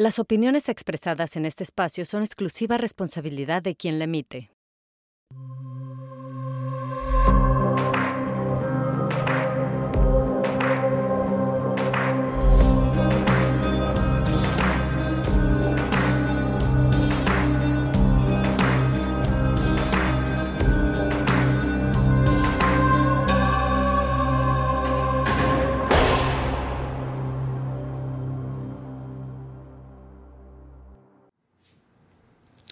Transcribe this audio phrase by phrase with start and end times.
[0.00, 4.50] Las opiniones expresadas en este espacio son exclusiva responsabilidad de quien la emite.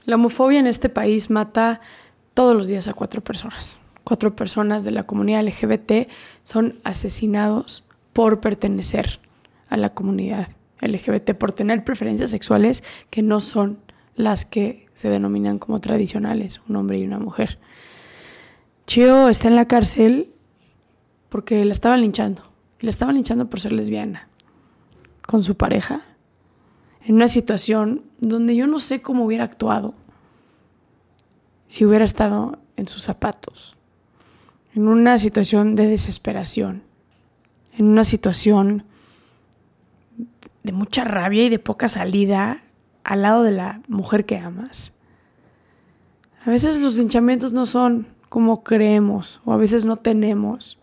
[0.08, 1.82] La homofobia en este país mata
[2.32, 3.76] todos los días a cuatro personas.
[4.04, 6.08] Cuatro personas de la comunidad LGBT
[6.44, 7.84] son asesinados
[8.14, 9.20] por pertenecer
[9.68, 10.48] a la comunidad
[10.80, 13.80] LGBT, por tener preferencias sexuales que no son
[14.16, 17.58] las que se denominan como tradicionales, un hombre y una mujer.
[18.86, 20.32] Chio está en la cárcel
[21.28, 22.50] porque la estaban linchando.
[22.80, 24.30] La estaban linchando por ser lesbiana.
[25.26, 26.00] Con su pareja
[27.04, 29.94] en una situación donde yo no sé cómo hubiera actuado
[31.68, 33.76] si hubiera estado en sus zapatos,
[34.74, 36.82] en una situación de desesperación,
[37.76, 38.84] en una situación
[40.62, 42.62] de mucha rabia y de poca salida
[43.04, 44.92] al lado de la mujer que amas.
[46.44, 50.78] A veces los hinchamientos no son como creemos o a veces no tenemos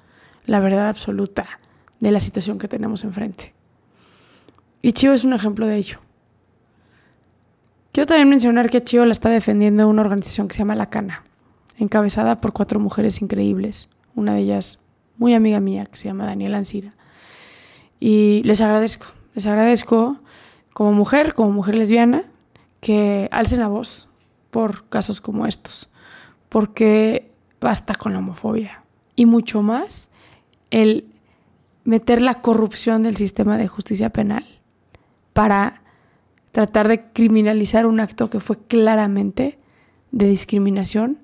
[0.46, 1.60] la verdad absoluta
[2.00, 3.54] de la situación que tenemos enfrente.
[4.82, 6.00] Y Chio es un ejemplo de ello.
[7.96, 11.24] Quiero también mencionar que Chio la está defendiendo una organización que se llama La Cana,
[11.78, 14.80] encabezada por cuatro mujeres increíbles, una de ellas
[15.16, 16.94] muy amiga mía, que se llama Daniela Ancira.
[18.02, 20.18] Y les agradezco, les agradezco
[20.74, 22.26] como mujer, como mujer lesbiana,
[22.82, 24.10] que alcen la voz
[24.52, 25.90] por casos como estos,
[26.50, 28.84] porque basta con la homofobia
[29.16, 30.10] y mucho más
[30.70, 31.08] el
[31.86, 34.46] meter la corrupción del sistema de justicia penal
[35.32, 35.85] para
[36.56, 39.60] tratar de criminalizar un acto que fue claramente
[40.14, 41.20] de discriminación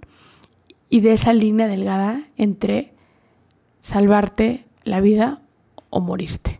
[0.89, 2.93] y de esa línea delgada entre
[3.79, 5.41] salvarte la vida
[5.89, 6.59] o morirte.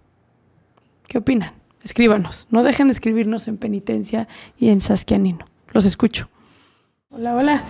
[1.06, 1.52] ¿Qué opinan?
[1.84, 2.48] Escríbanos.
[2.50, 5.46] No dejen de escribirnos en Penitencia y en Saskianino.
[5.74, 6.30] Los escucho.
[7.10, 7.64] Hola, hola.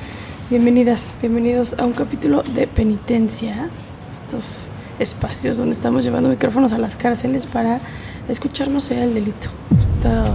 [0.51, 3.71] Bienvenidas, bienvenidos a un capítulo de Penitencia.
[4.11, 4.67] Estos
[4.99, 7.79] espacios donde estamos llevando micrófonos a las cárceles para
[8.29, 9.49] escucharnos el delito.
[9.79, 10.31] Esta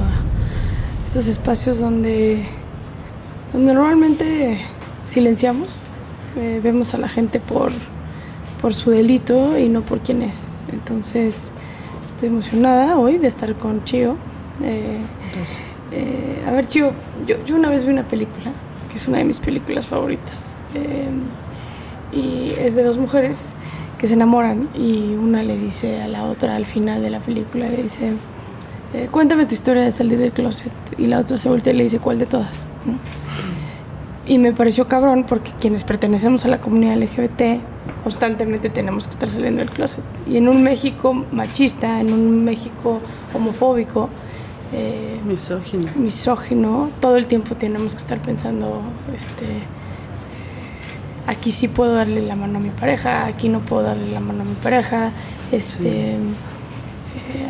[1.06, 2.42] estos espacios donde,
[3.52, 4.58] donde normalmente
[5.04, 5.82] silenciamos,
[6.36, 7.70] eh, vemos a la gente por,
[8.60, 10.48] por su delito y no por quién es.
[10.72, 11.50] Entonces,
[12.08, 14.16] estoy emocionada hoy de estar con Chio.
[14.64, 14.98] Eh,
[15.92, 16.90] eh, a ver, Chio,
[17.24, 18.50] yo, yo, una vez vi una película,
[18.90, 20.56] que es una de mis películas favoritas,
[22.12, 23.50] y es de dos mujeres
[23.98, 27.68] que se enamoran y una le dice a la otra al final de la película,
[27.68, 28.12] le dice,
[28.96, 30.72] eh, cuéntame tu historia de salir del closet.
[30.96, 32.64] Y la otra se voltea y le dice, ¿cuál de todas?
[34.26, 37.60] Y me pareció cabrón porque quienes pertenecemos a la comunidad LGBT
[38.02, 40.02] constantemente tenemos que estar saliendo del closet.
[40.26, 43.00] Y en un México machista, en un México
[43.34, 44.08] homofóbico,
[44.72, 45.90] eh, misógino.
[45.94, 48.80] misógino, todo el tiempo tenemos que estar pensando,
[49.14, 49.46] este,
[51.26, 54.42] aquí sí puedo darle la mano a mi pareja, aquí no puedo darle la mano
[54.42, 55.12] a mi pareja,
[55.52, 56.18] este, eh,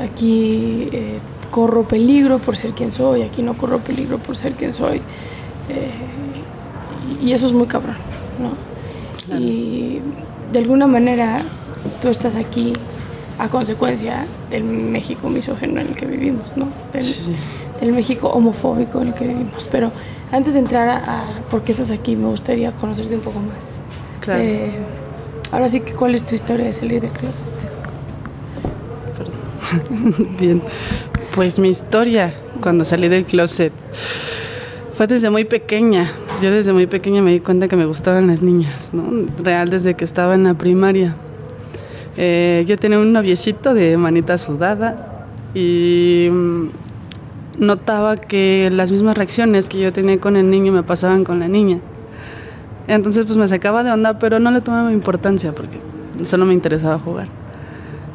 [0.02, 1.18] aquí eh,
[1.50, 4.98] corro peligro por ser quien soy, aquí no corro peligro por ser quien soy.
[5.68, 5.90] Eh,
[7.24, 7.96] y eso es muy cabrón,
[8.40, 9.38] ¿no?
[9.38, 10.00] Y
[10.52, 11.42] de alguna manera
[12.00, 12.72] tú estás aquí
[13.38, 16.68] a consecuencia del México misógeno en el que vivimos, ¿no?
[17.80, 19.68] Del, México homofóbico en el que vivimos.
[19.70, 19.92] Pero
[20.32, 23.78] antes de entrar a, por qué estás aquí, me gustaría conocerte un poco más.
[24.20, 24.42] Claro.
[25.52, 27.46] ahora sí que, ¿cuál es tu historia de salir del closet?
[30.38, 30.62] Bien,
[31.36, 32.32] pues mi historia
[32.62, 33.70] cuando salí del closet
[34.92, 36.10] fue desde muy pequeña.
[36.40, 39.26] Yo desde muy pequeña me di cuenta que me gustaban las niñas, ¿no?
[39.44, 41.14] Real desde que estaba en la primaria.
[42.16, 46.68] Eh, yo tenía un noviecito de manita sudada y mm,
[47.58, 51.48] notaba que las mismas reacciones que yo tenía con el niño me pasaban con la
[51.48, 51.80] niña.
[52.88, 55.78] Entonces pues me sacaba de onda, pero no le tomaba importancia porque
[56.22, 57.28] solo me interesaba jugar.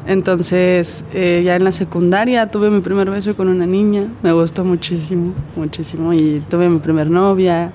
[0.06, 4.64] Entonces, eh, ya en la secundaria tuve mi primer beso con una niña, me gustó
[4.64, 7.72] muchísimo, muchísimo, y tuve mi primer novia.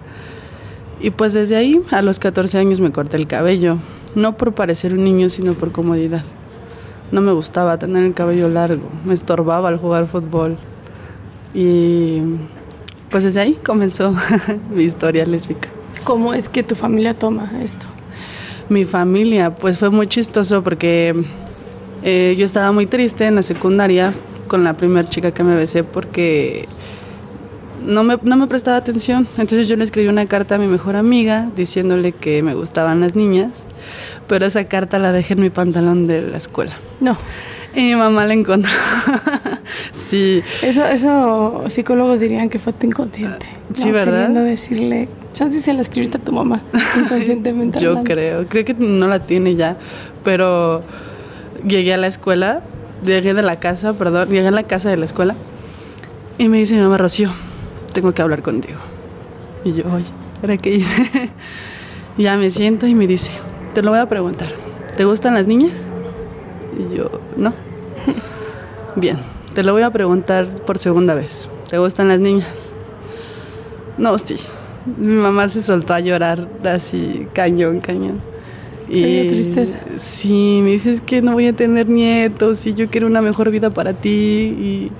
[0.99, 3.77] Y pues desde ahí, a los 14 años me corté el cabello,
[4.15, 6.23] no por parecer un niño, sino por comodidad.
[7.11, 10.57] No me gustaba tener el cabello largo, me estorbaba al jugar fútbol.
[11.53, 12.21] Y
[13.09, 14.13] pues desde ahí comenzó
[14.69, 15.69] mi historia lésbica.
[16.03, 17.85] ¿Cómo es que tu familia toma esto?
[18.67, 21.15] Mi familia, pues fue muy chistoso porque
[22.03, 24.13] eh, yo estaba muy triste en la secundaria
[24.47, 26.67] con la primera chica que me besé porque
[27.85, 29.27] no me, no me prestaba atención.
[29.37, 33.15] Entonces yo le escribí una carta a mi mejor amiga diciéndole que me gustaban las
[33.15, 33.65] niñas,
[34.27, 36.73] pero esa carta la dejé en mi pantalón de la escuela.
[36.99, 37.17] No.
[37.75, 38.71] Y mi mamá la encontró.
[39.91, 40.41] sí.
[40.61, 43.45] Eso, eso psicólogos dirían que fue tu inconsciente.
[43.73, 44.13] Sí, ¿verdad?
[44.13, 46.61] Queriendo decirle, chance se la escribiste a tu mamá
[46.99, 47.79] inconscientemente.
[47.79, 48.11] Yo hablando.
[48.11, 49.77] creo, creo que no la tiene ya,
[50.23, 50.81] pero
[51.65, 52.61] llegué a la escuela,
[53.03, 55.35] llegué de la casa, perdón, llegué a la casa de la escuela
[56.37, 57.31] y me dice mi mamá, Rocío,
[57.93, 58.79] tengo que hablar contigo.
[59.63, 60.05] Y yo, oye,
[60.41, 61.31] ¿ahora qué hice?
[62.17, 63.29] Ya me siento y me dice,
[63.75, 64.49] te lo voy a preguntar,
[64.95, 65.91] ¿te gustan las niñas?
[66.75, 67.53] Y yo, no.
[68.95, 69.17] Bien,
[69.53, 72.75] te lo voy a preguntar por segunda vez, ¿te gustan las niñas?
[73.99, 74.35] No, sí.
[74.97, 78.19] Mi mamá se soltó a llorar así, cañón, cañón.
[78.87, 79.79] Te dio tristeza.
[79.97, 83.69] Sí, me dices que no voy a tener nietos y yo quiero una mejor vida
[83.69, 84.09] para ti.
[84.09, 84.91] Y,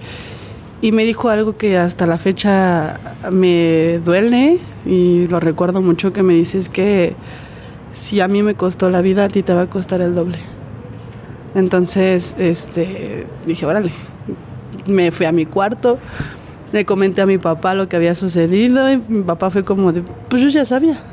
[0.81, 2.99] y me dijo algo que hasta la fecha
[3.31, 7.15] me duele y lo recuerdo mucho, que me dices que
[7.93, 10.37] si a mí me costó la vida, a ti te va a costar el doble.
[11.55, 13.91] Entonces, este, dije, órale,
[14.85, 15.97] me fui a mi cuarto,
[16.71, 20.03] le comenté a mi papá lo que había sucedido y mi papá fue como de,
[20.29, 20.97] pues yo ya sabía.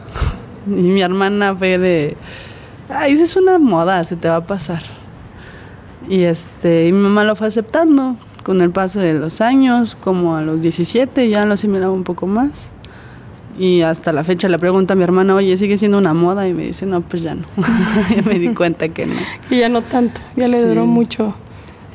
[0.66, 2.16] Y mi hermana fue de,
[2.96, 4.82] ay, esa es una moda, se te va a pasar.
[6.08, 10.36] Y este, y mi mamá lo fue aceptando con el paso de los años, como
[10.36, 12.72] a los 17 ya lo asimilaba un poco más.
[13.58, 16.48] Y hasta la fecha le pregunto a mi hermana, oye, ¿sigue siendo una moda?
[16.48, 17.44] Y me dice, no, pues ya no.
[18.16, 19.14] ya me di cuenta que no.
[19.48, 20.68] Y ya no tanto, ya le Sí.
[20.68, 21.34] duró mucho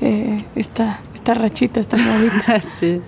[0.01, 2.55] eh, esta, esta rachita, esta modita.
[2.55, 3.01] Así,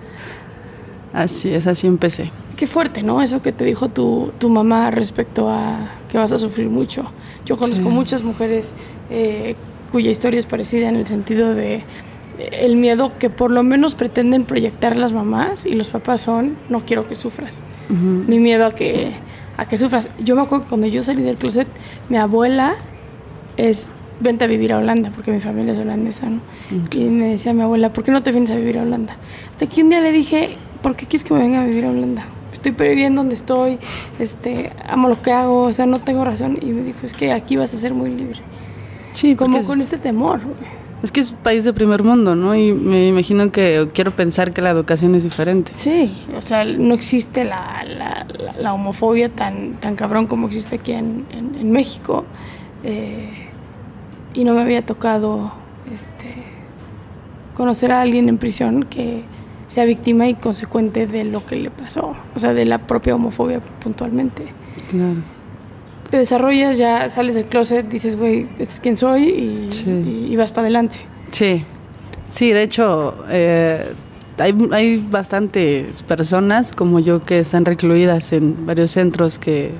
[1.14, 2.30] así es, así empecé.
[2.62, 3.20] Qué fuerte, ¿no?
[3.22, 7.10] Eso que te dijo tu, tu mamá respecto a que vas a sufrir mucho.
[7.44, 7.92] Yo conozco Sí.
[7.92, 8.72] muchas mujeres
[9.10, 9.56] eh,
[9.90, 11.82] cuya historia es parecida en el sentido de eh,
[12.52, 16.84] el miedo que por lo menos pretenden proyectar las mamás y los papás son no
[16.86, 17.64] quiero que sufras.
[17.88, 19.14] Mi miedo a que
[19.56, 20.08] a que sufras.
[20.20, 21.66] Yo me acuerdo que cuando yo salí del closet,
[22.08, 22.76] mi abuela
[23.56, 23.88] es
[24.20, 26.38] vente a vivir a Holanda, porque mi familia es holandesa, ¿no?
[26.92, 29.16] Y me decía mi abuela, ¿por qué no te vienes a vivir a Holanda?
[29.50, 30.50] Hasta que un día le dije,
[30.80, 32.24] ¿por qué quieres que me venga a vivir a Holanda?
[32.62, 33.78] Estoy pero bien donde estoy,
[34.20, 36.56] este, amo lo que hago, o sea, no tengo razón.
[36.62, 38.38] Y me dijo, es que aquí vas a ser muy libre.
[39.10, 40.38] Sí, Como con es, este temor.
[41.02, 42.54] es que es un país de primer mundo, ¿no?
[42.54, 45.72] Y me imagino que quiero pensar que la educación es diferente.
[45.74, 50.76] Sí, o sea, no existe la, la- la- la homofobia tan, tan cabrón como existe
[50.76, 52.24] aquí en, en- en México.
[52.84, 53.48] Eh,
[54.34, 55.52] y no me había tocado
[55.92, 56.32] este,
[57.54, 59.24] conocer a alguien en prisión que
[59.72, 63.60] sea víctima y consecuente de lo que le pasó, o sea, de la propia homofobia
[63.82, 64.44] puntualmente.
[64.90, 65.14] Claro.
[66.10, 69.88] Te desarrollas, ya sales del closet, dices, güey, este es quien soy y, Sí.
[69.90, 70.98] y- y vas para adelante.
[71.30, 71.64] Sí,
[72.28, 73.94] sí, de hecho, eh,
[74.38, 79.70] hay, hay bastantes personas como yo que están recluidas en varios centros que,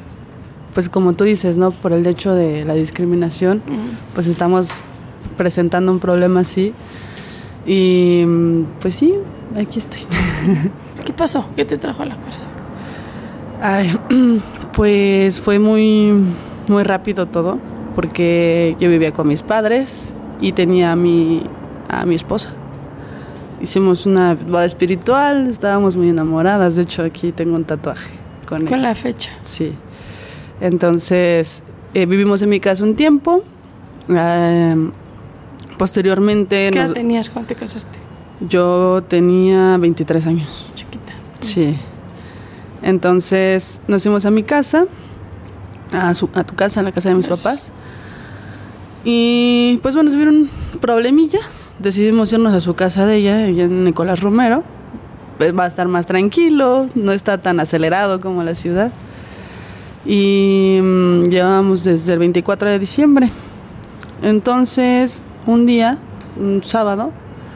[0.73, 1.71] pues como tú dices, ¿no?
[1.73, 3.61] Por el hecho de la discriminación,
[4.15, 4.71] pues estamos
[5.37, 6.73] presentando un problema así.
[7.67, 9.13] Y mm, pues sí,
[9.57, 10.01] aquí estoy.
[11.05, 11.45] ¿Qué pasó?
[11.57, 12.49] ¿Qué te trajo a la cárcel?
[13.61, 13.97] Ay,
[14.73, 16.13] pues fue muy,
[16.69, 17.59] muy rápido todo,
[17.95, 21.45] porque yo vivía con mis padres y tenía a mi,
[21.89, 22.53] a mi esposa.
[23.61, 28.11] Hicimos una boda espiritual, estábamos muy enamoradas, de hecho aquí tengo un tatuaje
[28.49, 28.69] con él.
[28.69, 29.31] Con la fecha.
[29.45, 29.73] Sí.
[30.61, 31.63] Entonces,
[31.95, 33.45] eh, vivimos en mi casa un tiempo.
[34.09, 34.75] eh,
[35.79, 37.99] posteriormente, ¿Qué edad nos- tenías cuando te casaste?
[38.49, 40.67] Yo tenía 23 años.
[40.75, 41.13] Chiquita.
[41.41, 41.75] Sí.
[42.83, 44.87] Entonces nos fuimos a mi casa,
[45.93, 47.45] a, su- a tu casa, a la casa de mis Gracias.
[47.45, 47.73] papás.
[49.05, 50.49] Y pues bueno, tuvieron
[50.81, 51.77] problemillas.
[51.79, 54.63] Decidimos irnos a su casa de ella, ella Nicolás Romero.
[55.39, 58.93] Pues va a estar más tranquilo, no está tan acelerado como la ciudad.
[60.07, 63.31] Y mm, llevábamos desde el 24 de diciembre.
[64.23, 65.99] Entonces, un día,
[66.39, 67.11] un sábado,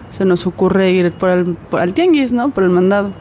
[0.08, 2.50] se nos ocurre ir por el, por el tianguis, ¿no?
[2.50, 3.12] Por el mandado.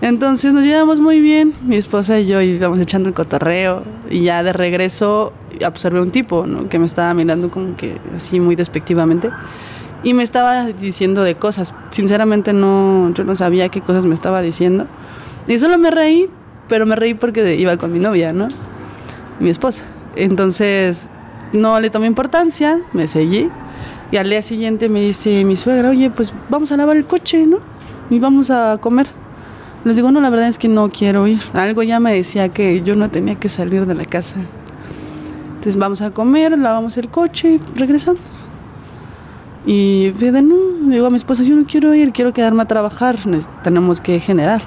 [0.00, 4.42] Entonces nos llevamos muy bien, mi esposa y yo íbamos echando el cotorreo y ya
[4.42, 5.32] de regreso
[5.66, 6.68] observé un tipo, ¿no?
[6.68, 9.30] Que me estaba mirando como que así muy despectivamente
[10.02, 11.74] y me estaba diciendo de cosas.
[11.90, 14.86] Sinceramente no, yo no sabía qué cosas me estaba diciendo
[15.46, 16.26] y solo me reí,
[16.68, 18.48] pero me reí porque iba con mi novia, ¿no?
[19.40, 19.84] Mi esposa.
[20.16, 21.08] Entonces
[21.52, 23.48] no le tomé importancia, me seguí
[24.10, 27.46] y al día siguiente me dice mi suegra, oye, pues vamos a lavar el coche,
[27.46, 27.58] ¿no?
[28.10, 29.06] Y vamos a comer.
[29.84, 31.40] Les digo, no, la verdad es que no quiero ir.
[31.52, 34.36] Algo ya me decía que yo no tenía que salir de la casa.
[35.56, 38.20] Entonces vamos a comer, lavamos el coche y regresamos.
[39.66, 40.56] Y de no,
[40.90, 43.16] digo a mi esposa, yo no quiero ir, quiero quedarme a trabajar,
[43.62, 44.62] tenemos que generar.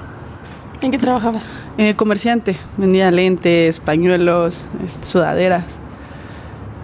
[0.80, 1.52] ¿En qué trabajabas?
[1.76, 4.66] Eh, comerciante, vendía lentes, pañuelos,
[5.02, 5.78] sudaderas.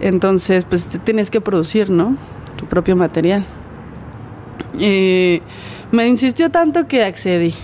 [0.00, 2.16] Entonces, pues tienes que producir, ¿no?
[2.68, 3.44] Propio material.
[4.78, 5.40] Eh,
[5.92, 7.54] me insistió tanto que accedí,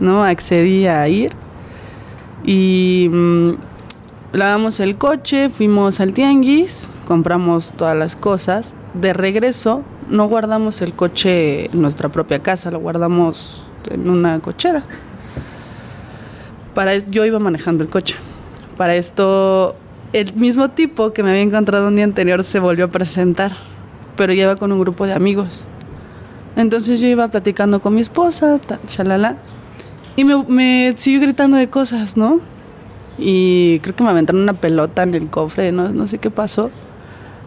[0.00, 0.22] ¿no?
[0.24, 1.32] Accedí a ir
[2.44, 3.52] y mm,
[4.32, 8.74] lavamos el coche, fuimos al tianguis, compramos todas las cosas.
[8.94, 14.84] De regreso, no guardamos el coche en nuestra propia casa, lo guardamos en una cochera.
[16.74, 18.16] Para yo iba manejando el coche.
[18.76, 19.74] Para esto,
[20.12, 23.52] el mismo tipo que me había encontrado un día anterior se volvió a presentar,
[24.18, 25.64] pero ya iba con un grupo de amigos.
[26.56, 29.36] Entonces yo iba platicando con mi esposa, chalala,
[30.16, 32.40] y me, me siguió gritando de cosas, ¿no?
[33.16, 36.70] Y creo que me aventaron una pelota en el cofre, no, no sé qué pasó.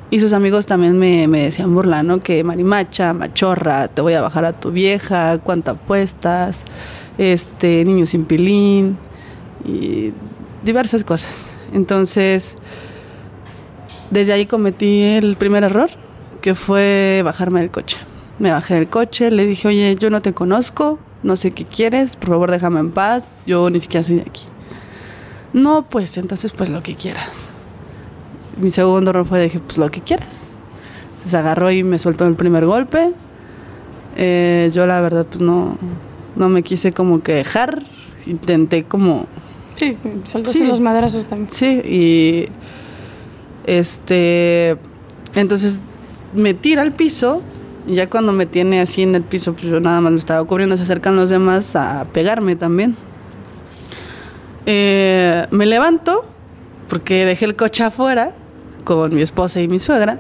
[0.09, 4.45] Y sus amigos también me, me decían burlando Que marimacha, machorra, te voy a bajar
[4.45, 6.63] a tu vieja, cuánto apuestas,
[7.17, 8.97] este, niño sin pilín
[9.65, 10.13] y
[10.63, 11.51] diversas cosas.
[11.73, 12.55] Entonces,
[14.09, 15.89] desde ahí cometí el primer error,
[16.41, 17.97] que fue bajarme del coche.
[18.39, 22.15] Me bajé del coche, le dije, oye, yo no te conozco, no sé qué quieres,
[22.15, 24.43] por favor déjame en paz, yo ni siquiera soy de aquí.
[25.53, 27.51] No, pues entonces pues lo que quieras
[28.61, 30.43] mi segundo error fue dije, pues lo que quieras.
[31.25, 33.11] Se agarró y me soltó el primer golpe.
[34.17, 35.77] Eh, yo la verdad pues no,
[36.35, 37.83] no me quise como que dejar.
[38.25, 39.27] Intenté como...
[39.75, 41.51] Sí, soltaste los madrazos también.
[41.51, 42.47] Sí, y
[43.65, 44.77] este...
[45.33, 45.81] Entonces
[46.33, 47.41] me tira al piso
[47.87, 50.45] y ya cuando me tiene así en el piso, pues yo nada más me estaba
[50.45, 52.95] cubriendo, se acercan los demás a pegarme también.
[54.65, 56.25] Eh, me levanto
[56.89, 58.33] porque dejé el coche afuera
[58.83, 60.19] con mi esposa y mi suegra.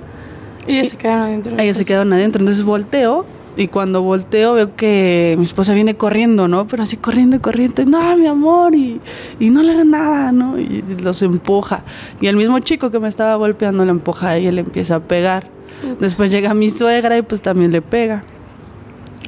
[0.67, 1.55] Y ellas se quedaron adentro.
[1.59, 2.39] Ellas se quedaron adentro.
[2.41, 3.25] Entonces volteo
[3.57, 6.67] y cuando volteo veo que mi esposa viene corriendo, ¿no?
[6.67, 7.85] Pero así corriendo y corriendo.
[7.85, 9.01] No, mi amor, y,
[9.39, 10.57] y no le haga nada, ¿no?
[10.57, 11.83] Y los empuja.
[12.19, 14.99] Y el mismo chico que me estaba golpeando le empuja y él le empieza a
[15.01, 15.60] pegar.
[15.99, 18.23] Después llega mi suegra y pues también le pega,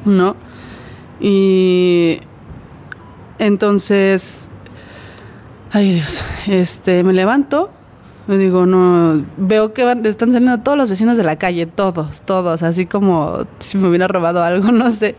[0.05, 0.35] ¿no?
[1.19, 2.19] Y
[3.39, 4.47] entonces,
[5.71, 7.71] ay Dios, este, me levanto
[8.25, 12.63] me digo, no, veo que están saliendo todos los vecinos de la calle, todos, todos,
[12.63, 15.15] así como si me hubiera robado algo, no sé.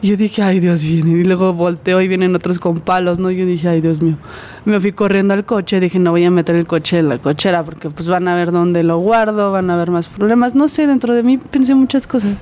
[0.00, 1.10] Y yo dije, ay Dios, viene.
[1.10, 3.32] Y luego volteo y vienen otros con palos, ¿no?
[3.32, 4.16] Yo dije, ay Dios mío.
[4.64, 7.64] Me fui corriendo al coche, dije, no voy a meter el coche en la cochera
[7.64, 10.54] porque pues van a ver dónde lo guardo, van a ver más problemas.
[10.54, 12.34] No sé, dentro de mí pensé muchas cosas.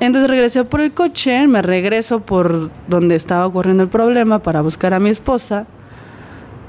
[0.00, 4.94] Entonces regresé por el coche, me regreso por donde estaba ocurriendo el problema para buscar
[4.94, 5.66] a mi esposa.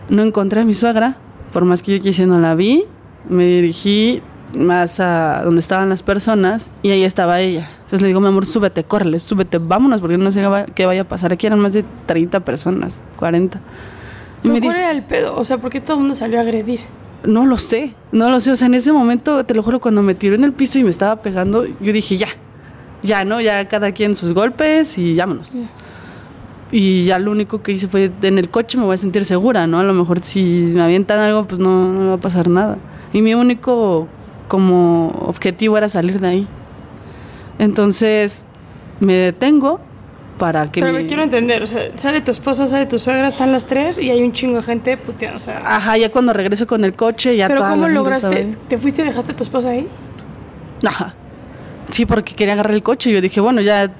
[0.09, 1.17] No encontré a mi suegra
[1.53, 2.83] por más que yo quise no la vi,
[3.29, 4.21] me dirigí
[4.53, 7.67] más a donde estaban las personas y ahí estaba ella.
[7.75, 10.43] Entonces le digo, mi amor, súbete, córrele, súbete, vámonos, porque no sé
[10.75, 11.31] qué vaya a pasar.
[11.31, 13.61] Aquí eran más de 30 personas, 40.
[14.43, 15.35] Y me dice, el pedo?
[15.37, 16.81] O sea, ¿por qué todo el mundo salió a agredir?
[17.23, 18.51] No lo sé, no lo sé.
[18.51, 20.83] O sea, en ese momento, te lo juro, cuando me tiró en el piso y
[20.83, 22.27] me estaba pegando, yo dije, ya,
[23.01, 23.39] ya, ¿no?
[23.39, 25.49] Ya cada quien sus golpes y vámonos.
[26.75, 29.67] Y ya lo único que hice fue en el coche me voy a sentir segura,
[29.67, 29.79] ¿no?
[29.79, 32.79] A lo mejor si me avientan algo, pues no, no va a pasar nada.
[33.13, 34.07] Y mi único
[34.47, 36.47] como objetivo era salir de ahí.
[37.59, 38.45] Entonces
[38.99, 39.81] me detengo
[40.39, 41.05] para que Pero me...
[41.05, 44.23] quiero entender, o sea, sale tu esposa, sale tu suegra, están las tres y hay
[44.23, 45.61] un chingo de gente puteando, o sea...
[45.63, 48.49] Ajá, ya cuando regreso con el coche ya ¿Pero cómo lograste?
[48.67, 49.87] ¿Te fuiste y dejaste a tu esposa ahí?
[50.83, 51.13] Ajá.
[51.91, 53.11] Sí, porque quería agarrar el coche.
[53.11, 53.93] Yo dije, bueno, ya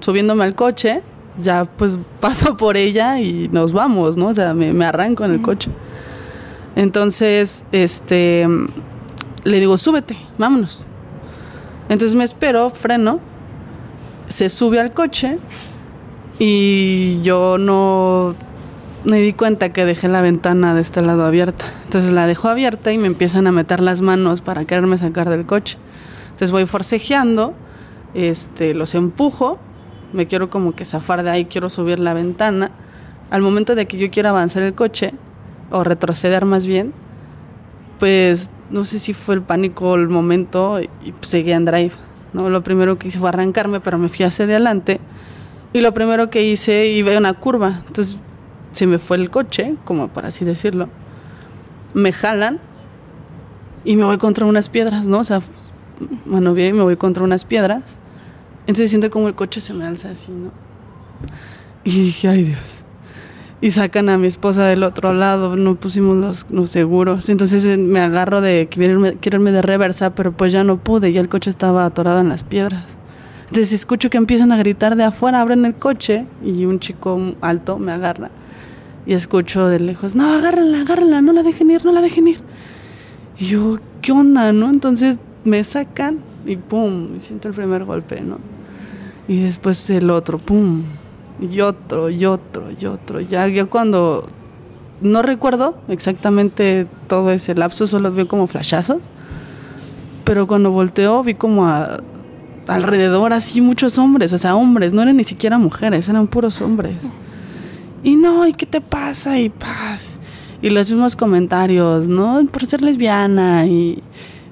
[0.00, 1.02] subiéndome al coche,
[1.38, 4.28] ya pues paso por ella y nos vamos, ¿no?
[4.28, 5.70] O sea, me, arranco en el coche.
[6.76, 8.46] Entonces, este,
[9.44, 10.84] le digo, súbete, vámonos.
[11.88, 13.20] Entonces me espero, freno,
[14.28, 15.38] se sube al coche
[16.38, 18.34] y yo no
[19.04, 21.66] me di cuenta que dejé la ventana de este lado abierta.
[21.84, 25.44] Entonces la dejo abierta y me empiezan a meter las manos para quererme sacar del
[25.44, 25.78] coche.
[26.24, 27.54] Entonces voy forcejeando,
[28.14, 29.58] este, los empujo
[30.14, 32.70] me quiero como que zafar de ahí, quiero subir la ventana.
[33.30, 35.12] Al momento de que yo quiera avanzar el coche,
[35.70, 36.92] o retroceder más bien,
[37.98, 41.92] pues no sé si fue el pánico el momento y pues, seguí en drive.
[42.32, 42.48] ¿no?
[42.48, 45.00] Lo primero que hice fue arrancarme, pero me fui hacia adelante.
[45.72, 47.80] Y lo primero que hice, iba a una curva.
[47.86, 48.18] Entonces
[48.70, 50.88] se me fue el coche, como por así decirlo.
[51.92, 52.60] Me jalan
[53.84, 55.18] y me voy contra unas piedras, ¿no?
[55.18, 55.42] O sea,
[56.24, 57.98] bueno, bien, me voy contra unas piedras.
[58.66, 60.50] Entonces siento como el coche se me alza así, ¿no?
[61.84, 62.84] Y dije, ay Dios.
[63.60, 67.28] Y sacan a mi esposa del otro lado, no pusimos los, seguros.
[67.28, 71.20] Entonces eh, me agarro de quiero irme, de reversa, pero pues ya no pude, ya
[71.20, 72.98] el coche estaba atorado en las piedras.
[73.48, 77.78] Entonces escucho que empiezan a gritar de afuera, abren el coche y un chico alto
[77.78, 78.30] me agarra.
[79.06, 82.40] Y escucho de lejos, no, agárrenla, agárrenla, no la dejen ir, no la dejen ir.
[83.38, 84.70] Y yo, ¿qué onda, no?
[84.70, 88.53] Entonces me sacan y pum, siento el primer golpe, ¿no?
[89.26, 90.82] Y después el otro, pum,
[91.40, 93.20] y otro, y otro, y otro.
[93.20, 94.26] Ya, ya cuando
[95.00, 99.02] no recuerdo exactamente todo ese lapso, solo vi como flashazos.
[100.24, 102.00] Pero cuando volteó vi como a,
[102.66, 107.10] alrededor así muchos hombres, o sea, hombres, no eran ni siquiera mujeres, eran puros hombres.
[108.02, 109.38] Y no, ¿y qué te pasa?
[109.38, 110.18] Y paz.
[110.62, 112.42] Y los mismos comentarios, ¿no?
[112.50, 114.02] Por ser lesbiana y,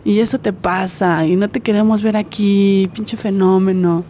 [0.05, 4.05] y eso te pasa y no te queremos ver aquí, pinche fenómeno.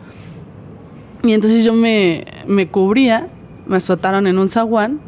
[1.22, 3.28] Y entonces yo me, me cubría,
[3.66, 5.00] me azotaron en un zaguán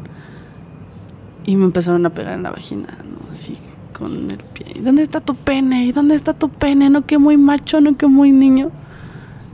[1.45, 3.31] y me empezaron a pegar en la vagina, ¿no?
[3.31, 3.57] Así
[3.97, 4.67] con el pie.
[4.75, 5.85] ¿Y dónde está tu pene?
[5.85, 6.89] ¿Y dónde está tu pene?
[6.89, 8.71] No que muy macho, no que muy niño.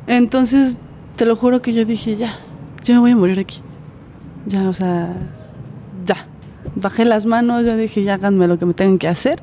[0.07, 0.77] Entonces,
[1.15, 2.33] te lo juro que yo dije, ya,
[2.83, 3.59] yo me voy a morir aquí.
[4.45, 5.13] Ya, o sea,
[6.05, 6.17] ya.
[6.75, 9.41] Bajé las manos, yo dije, ya háganme lo que me tengan que hacer.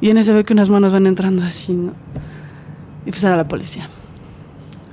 [0.00, 1.92] Y en ese veo que unas manos van entrando así, ¿no?
[3.04, 3.88] Y pues era la policía.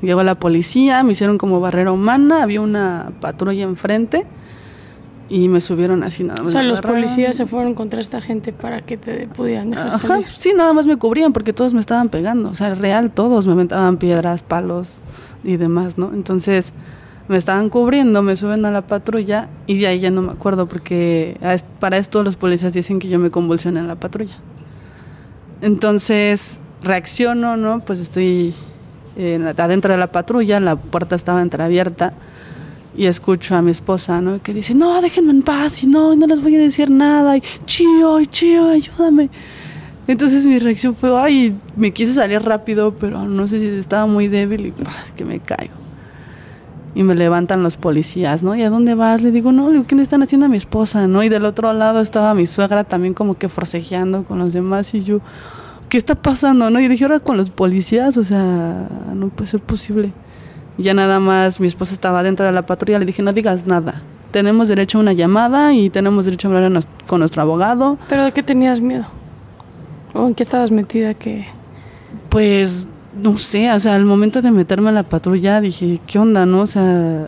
[0.02, 4.26] Llegó la policía, me hicieron como barrera humana, había una patrulla enfrente
[5.28, 6.50] y me subieron así nada más.
[6.50, 10.00] O sea, los policías se fueron contra esta gente para que te pudieran dejar Ajá,
[10.00, 10.28] salir.
[10.30, 12.50] sí, nada más me cubrían porque todos me estaban pegando.
[12.50, 14.98] O sea, real, todos me aventaban piedras, palos
[15.44, 16.12] y demás, ¿no?
[16.14, 16.74] Entonces
[17.28, 20.68] me estaban cubriendo, me suben a la patrulla y de ahí ya no me acuerdo
[20.68, 21.38] porque
[21.80, 24.36] para esto los policías dicen que yo me convulsioné en la patrulla.
[25.62, 27.82] Entonces reacciono, ¿no?
[27.82, 28.54] Pues estoy
[29.58, 32.14] adentro de la patrulla, la puerta estaba entreabierta
[32.96, 34.42] y escucho a mi esposa, ¿no?
[34.42, 37.44] Que dice, no, déjenme en paz y no, no les voy a decir nada y
[37.66, 39.30] chío, y chío, ayúdame.
[40.08, 44.28] Entonces mi reacción fue, ay, me quise salir rápido, pero no sé si estaba muy
[44.28, 44.74] débil y
[45.16, 45.76] que me caigo.
[46.96, 48.56] Y me levantan los policías, ¿no?
[48.56, 49.22] ¿Y a dónde vas?
[49.22, 51.22] Le digo, no, ¿qué le están haciendo a mi esposa, no?
[51.22, 55.02] Y del otro lado estaba mi suegra también como que forcejeando con los demás y
[55.02, 55.22] yo,
[55.90, 56.80] ¿qué está pasando, no?
[56.80, 60.14] Y dije, ahora con los policías, o sea, no puede ser posible.
[60.78, 63.68] Y ya nada más, mi esposa estaba dentro de la patrulla, le dije, no digas
[63.68, 64.02] nada.
[64.32, 67.98] Tenemos derecho a una llamada y tenemos derecho a hablar nos- con nuestro abogado.
[68.08, 69.06] ¿Pero de qué tenías miedo?
[70.14, 71.46] ¿O en qué estabas metida que...?
[72.30, 72.88] Pues,
[73.22, 76.62] no sé, o sea, al momento de meterme a la patrulla dije, ¿qué onda, no?
[76.62, 77.28] O sea,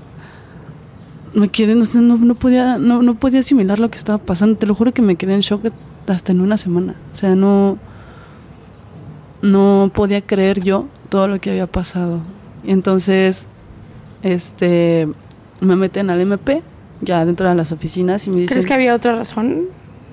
[1.34, 4.58] me quedé, no sé, no, no podía, no, no podía asimilar lo que estaba pasando.
[4.58, 5.66] Te lo juro que me quedé en shock
[6.08, 6.96] hasta en una semana.
[7.12, 7.78] O sea, no,
[9.42, 12.22] no podía creer yo todo lo que había pasado.
[12.64, 13.48] Y entonces,
[14.24, 15.08] este,
[15.60, 16.62] me meten al MP,
[17.02, 18.56] ya dentro de las oficinas y me dicen...
[18.56, 19.66] ¿Crees que había otra razón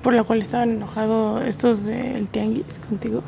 [0.02, 3.22] por la cual estaban enojados estos del tianguis contigo?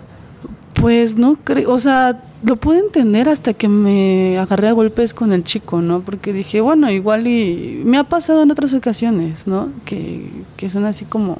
[0.74, 5.32] Pues no creo, o sea, lo pude entender hasta que me agarré a golpes con
[5.32, 6.00] el chico, ¿no?
[6.00, 9.68] Porque dije, bueno, igual y me ha pasado en otras ocasiones, ¿no?
[9.84, 11.36] Que, que son así como,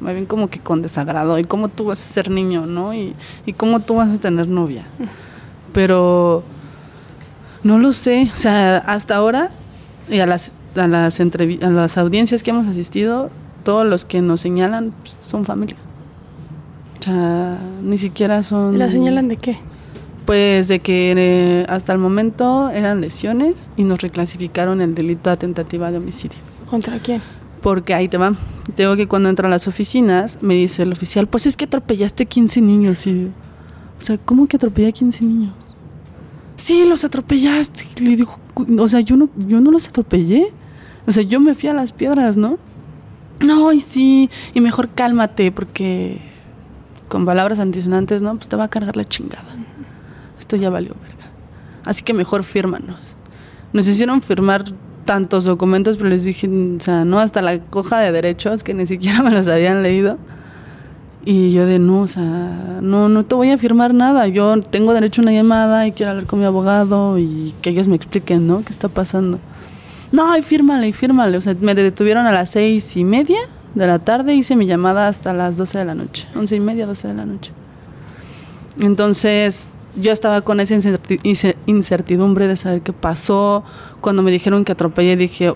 [0.00, 2.94] me ven como que con desagrado, y cómo tú vas a ser niño, ¿no?
[2.94, 3.14] Y,
[3.46, 4.84] y cómo tú vas a tener novia.
[5.72, 6.44] Pero
[7.62, 9.50] no lo sé, o sea, hasta ahora,
[10.08, 13.30] y a las, a las, a las audiencias que hemos asistido,
[13.64, 15.76] todos los que nos señalan pues, son familia.
[17.00, 18.78] O sea, ni siquiera son...
[18.78, 19.58] ¿La señalan de qué?
[20.26, 25.36] Pues de que eh, hasta el momento eran lesiones y nos reclasificaron el delito de
[25.36, 26.38] tentativa de homicidio.
[26.70, 27.20] ¿Contra quién?
[27.64, 28.34] Porque ahí te va.
[28.76, 32.26] Tengo que cuando entro a las oficinas me dice el oficial, pues es que atropellaste
[32.26, 33.06] 15 niños.
[33.06, 33.30] Y,
[33.98, 35.54] o sea, ¿cómo que atropellé a 15 niños?
[36.56, 37.84] Sí, los atropellaste.
[37.96, 40.52] Y Le digo, "Cu- o sea, yo no, yo no los atropellé.
[41.06, 42.58] O sea, yo me fui a las piedras, ¿no?
[43.40, 46.20] No, y sí, y mejor cálmate, porque
[47.08, 48.34] con palabras antisonantes, ¿no?
[48.36, 49.44] Pues te va a cargar la chingada.
[50.38, 51.30] Esto ya valió verga.
[51.86, 53.16] Así que mejor fírmanos.
[53.72, 54.64] Nos hicieron firmar
[55.04, 58.86] tantos documentos, pero les dije, o sea, no, hasta la coja de derechos, que ni
[58.86, 60.18] siquiera me los habían leído.
[61.26, 64.28] Y yo de no, o sea, no, no te voy a firmar nada.
[64.28, 67.88] Yo tengo derecho a una llamada y quiero hablar con mi abogado y que ellos
[67.88, 68.62] me expliquen, ¿no?
[68.62, 69.38] ¿Qué está pasando?
[70.12, 71.38] No, y fírmale, y fírmale.
[71.38, 73.38] O sea, me detuvieron a las seis y media
[73.74, 76.28] de la tarde, hice mi llamada hasta las doce de la noche.
[76.36, 77.52] Once y media, doce de la noche.
[78.78, 83.62] Entonces, yo estaba con esa incerti- ince- incertidumbre de saber qué pasó.
[84.00, 85.54] Cuando me dijeron que atropellé, dije,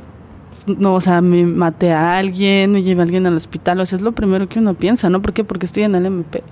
[0.66, 3.80] no, o sea, me maté a alguien, me llevé a alguien al hospital.
[3.80, 5.22] O sea, es lo primero que uno piensa, ¿no?
[5.22, 5.44] ¿Por qué?
[5.44, 6.42] Porque estoy en el MP.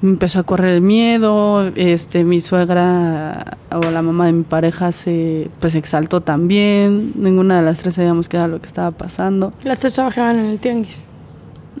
[0.00, 4.92] Me empezó a correr el miedo, este, mi suegra o la mamá de mi pareja
[4.92, 7.12] se pues exaltó también.
[7.16, 9.52] Ninguna de las tres sabíamos qué era lo que estaba pasando.
[9.62, 11.06] Las tres trabajaban en el tianguis.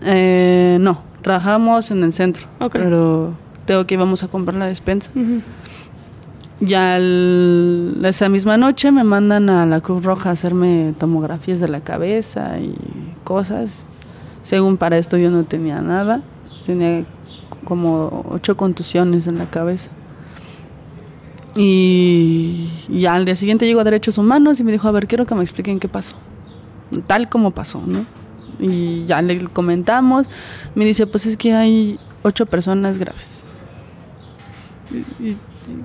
[0.06, 2.72] Eh, no, trabajamos en el centro, Ok.
[2.72, 5.10] pero tengo que íbamos a comprar la despensa.
[5.14, 5.40] Ujú.
[6.60, 11.80] ya esa misma noche me mandan a la Cruz Roja a hacerme tomografías de la
[11.80, 12.74] cabeza y
[13.24, 13.86] cosas.
[14.42, 16.22] Según para esto yo no tenía nada,
[16.64, 17.04] tenía
[17.64, 19.90] como ocho contusiones en la cabeza.
[21.56, 25.24] Y, ya al día siguiente llego a Derechos Humanos y me dijo, a ver, quiero
[25.24, 26.16] que me expliquen qué pasó.
[27.06, 28.04] Tal como pasó, ¿no?
[28.58, 30.28] Y ya le comentamos.
[30.74, 33.43] Me dice, pues es que hay ocho personas graves.
[35.20, 35.36] Y,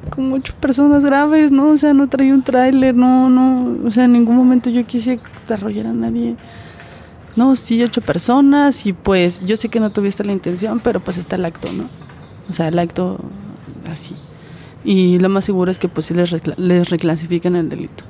[0.10, 1.69] como ocho personas graves, ¿no?
[1.69, 3.88] O sea, no traía un tráiler, no, no.
[3.88, 6.36] O sea, en ningún momento yo quise desarrollar a nadie.
[7.36, 11.17] No, sí, ocho personas y pues yo sé que no tuviste la intención, pero pues
[11.17, 11.89] está el acto, ¿no?
[12.50, 13.19] O sea, el acto
[13.89, 14.15] así.
[14.84, 18.04] Y lo más seguro es que pues sí les, les reclasifiquen el delito.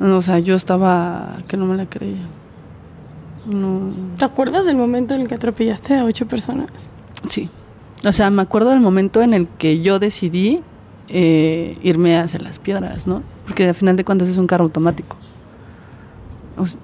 [0.00, 2.26] O sea, yo estaba que no me la creía.
[3.46, 3.92] No.
[4.18, 6.68] ¿Te acuerdas del momento en el que atropellaste a ocho personas?
[7.28, 7.48] Sí.
[8.04, 10.60] O sea, me acuerdo del momento en el que yo decidí
[11.08, 13.22] eh, irme hacia las piedras, ¿no?
[13.44, 15.16] Porque al final de cuentas es un carro automático.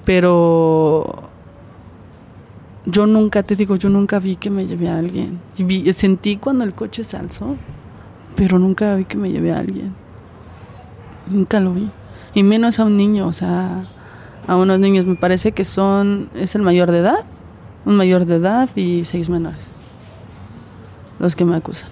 [0.05, 1.31] pero
[2.87, 5.41] yo nunca, te digo, yo nunca vi que me llevé a alguien.
[5.93, 7.57] sentí cuando el coche se alzó
[8.37, 9.95] pero nunca vi que me llevé a alguien.
[11.31, 11.91] Nunca lo vi.
[12.35, 13.85] Y menos a un niño, o sea,
[14.47, 15.07] a unos niños.
[15.07, 17.25] Me parece que son, es el mayor de edad,
[17.85, 19.75] un mayor de edad y seis menores.
[21.23, 21.89] Los que me acusan.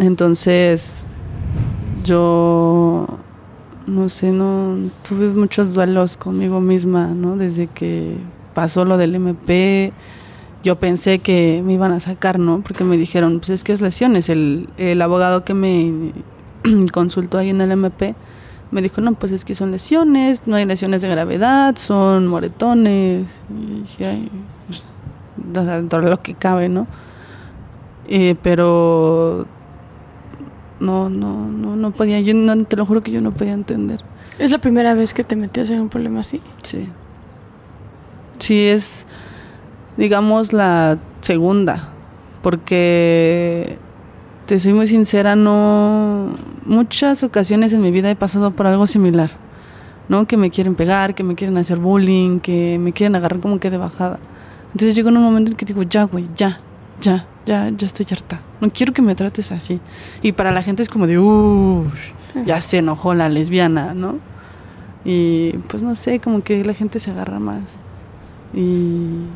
[0.00, 1.06] Entonces,
[2.02, 3.06] yo,
[3.86, 7.36] no sé, no, tuve muchos duelos conmigo misma, ¿no?
[7.36, 8.16] Desde que
[8.54, 9.92] pasó lo del MP,
[10.64, 12.62] yo pensé que me iban a sacar, ¿no?
[12.62, 14.30] Porque me dijeron, pues es que es lesiones.
[14.30, 16.12] El, el abogado que me
[16.92, 18.14] consultó ahí en el MP
[18.70, 23.42] me dijo, no, pues es que son lesiones, no hay lesiones de gravedad, son moretones.
[23.50, 24.30] Y dije, ay,
[24.66, 24.86] pues,
[25.50, 26.86] o sea, dentro de lo que cabe, ¿no?
[28.08, 29.46] Eh, pero
[30.80, 34.00] no, no, no, no podía, yo no, te lo juro que yo no podía entender.
[34.38, 36.40] ¿Es la primera vez que te metías en un problema así?
[36.62, 36.88] Sí.
[38.38, 39.06] Sí, es
[39.96, 41.88] digamos, la segunda,
[42.42, 43.78] porque
[44.46, 46.30] te soy muy sincera, no
[46.64, 49.30] muchas ocasiones en mi vida he pasado por algo similar,
[50.08, 50.26] ¿no?
[50.26, 53.70] Que me quieren pegar, que me quieren hacer bullying, que me quieren agarrar como que
[53.70, 54.18] de bajada.
[54.72, 56.60] Entonces llego en un momento en que digo, ya, güey, ya,
[57.00, 58.40] ya, ya, ya estoy harta.
[58.60, 59.80] No quiero que me trates así.
[60.22, 61.92] Y para la gente es como de, uff,
[62.46, 64.18] ya se enojó la lesbiana, ¿no?
[65.04, 67.76] Y pues no sé, como que la gente se agarra más.
[68.54, 69.26] Y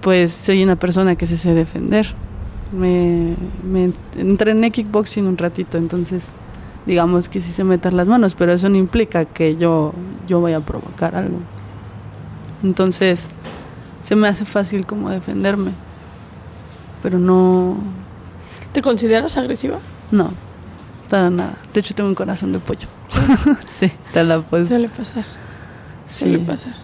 [0.00, 2.06] pues soy una persona que se sé defender.
[2.72, 6.32] Me, me entrené kickboxing un ratito, entonces
[6.86, 9.92] digamos que sí sé meter las manos, pero eso no implica que yo,
[10.26, 11.38] yo vaya a provocar algo.
[12.62, 13.30] Entonces
[14.04, 15.70] se me hace fácil como defenderme,
[17.02, 17.74] pero no...
[18.74, 19.78] ¿Te consideras agresiva?
[20.10, 20.30] No,
[21.08, 21.54] para nada.
[21.72, 22.86] De hecho tengo un corazón de pollo.
[23.66, 24.66] sí, te la puedo.
[24.66, 25.24] Suele pasar.
[26.06, 26.74] Suele pasar.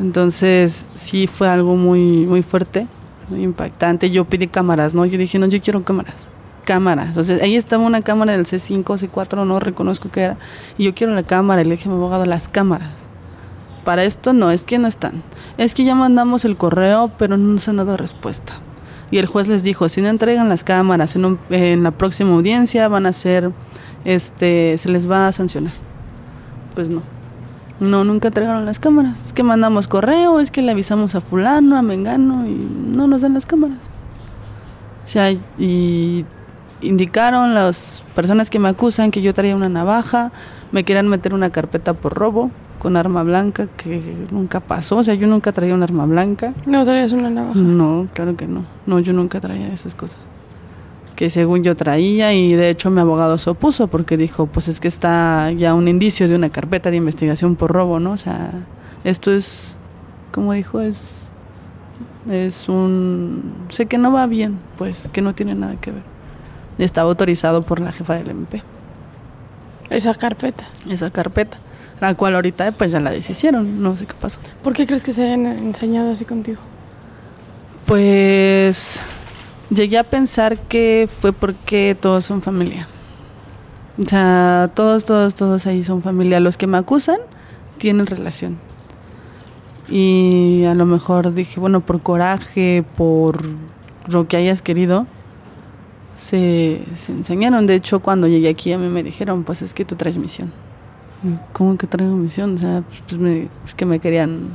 [0.00, 2.86] Entonces sí fue algo muy, muy fuerte,
[3.28, 4.10] muy impactante.
[4.10, 5.04] Yo pedí cámaras, ¿no?
[5.04, 6.30] Yo dije, no, yo quiero cámaras.
[6.64, 7.08] Cámaras.
[7.08, 10.38] Entonces ahí estaba una cámara del C5, C4, no reconozco qué era.
[10.78, 11.60] Y yo quiero la cámara.
[11.60, 13.10] Y le dije a mi abogado, las cámaras.
[13.86, 15.22] Para esto no, es que no están.
[15.58, 18.54] Es que ya mandamos el correo, pero no nos han dado respuesta.
[19.12, 23.06] Y el juez les dijo, si no entregan las cámaras en, la próxima audiencia, van
[23.06, 23.52] a ser,
[24.04, 25.72] este, se les va a sancionar.
[26.74, 27.00] Pues no.
[27.78, 29.24] No, nunca entregaron las cámaras.
[29.24, 33.22] Es que mandamos correo, es que le avisamos a fulano, a Mengano y no nos
[33.22, 33.90] dan las cámaras.
[35.04, 36.24] O sea, y
[36.80, 40.32] indicaron las personas que me acusan que yo traía una navaja,
[40.72, 44.98] me querían meter una carpeta por robo con arma blanca, que nunca pasó.
[44.98, 46.54] O sea, yo nunca traía un arma blanca.
[46.66, 47.58] ¿No traías una navaja?
[47.58, 48.64] No, claro que no.
[48.86, 50.18] No, yo nunca traía esas cosas
[51.16, 54.78] que según yo traía y de hecho mi abogado se opuso porque dijo, pues es
[54.78, 58.12] que está ya un indicio de una carpeta de investigación por robo, ¿no?
[58.12, 58.50] O sea,
[59.02, 59.76] esto es,
[60.30, 61.30] como dijo, es,
[62.30, 66.02] es un, sé que no va bien, pues, que no tiene nada que ver.
[66.78, 68.62] Estaba autorizado por la jefa del MP.
[69.88, 70.64] Esa carpeta.
[70.90, 71.56] Esa carpeta,
[72.00, 74.40] la cual ahorita pues ya la deshicieron, no sé qué pasó.
[74.62, 76.60] ¿Por qué crees que se hayan enseñado así contigo?
[77.86, 79.00] Pues
[79.70, 82.88] llegué a pensar que fue porque todos son familia.
[83.98, 86.40] O sea, todos, todos, todos ahí son familia.
[86.40, 87.18] Los que me acusan
[87.78, 88.58] tienen relación.
[89.88, 93.40] Y a lo mejor dije, bueno, por coraje, por
[94.08, 95.06] lo que hayas querido,
[96.16, 97.66] se, enseñaron.
[97.66, 100.52] De hecho, cuando llegué aquí a mí me dijeron, pues es que tú traes misión.
[101.52, 102.54] ¿Cómo que traigo misión?
[102.54, 103.20] O sea, pues
[103.66, 104.48] es que me querían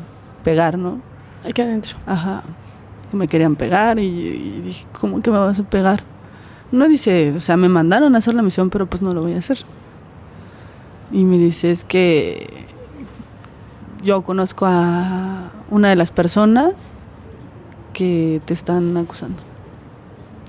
[0.44, 1.00] pegar, ¿no?
[1.44, 1.98] Aquí adentro.
[2.06, 2.44] Ajá
[3.14, 6.04] me querían pegar y, dije, ¿cómo que me vas a pegar?
[6.72, 9.34] no dice, o sea, me mandaron a hacer la misión, pero pues no lo voy
[9.34, 9.58] a hacer.
[11.12, 12.48] Y me dice, es que
[14.02, 17.04] yo conozco a una de las personas
[17.92, 19.44] que te están acusando.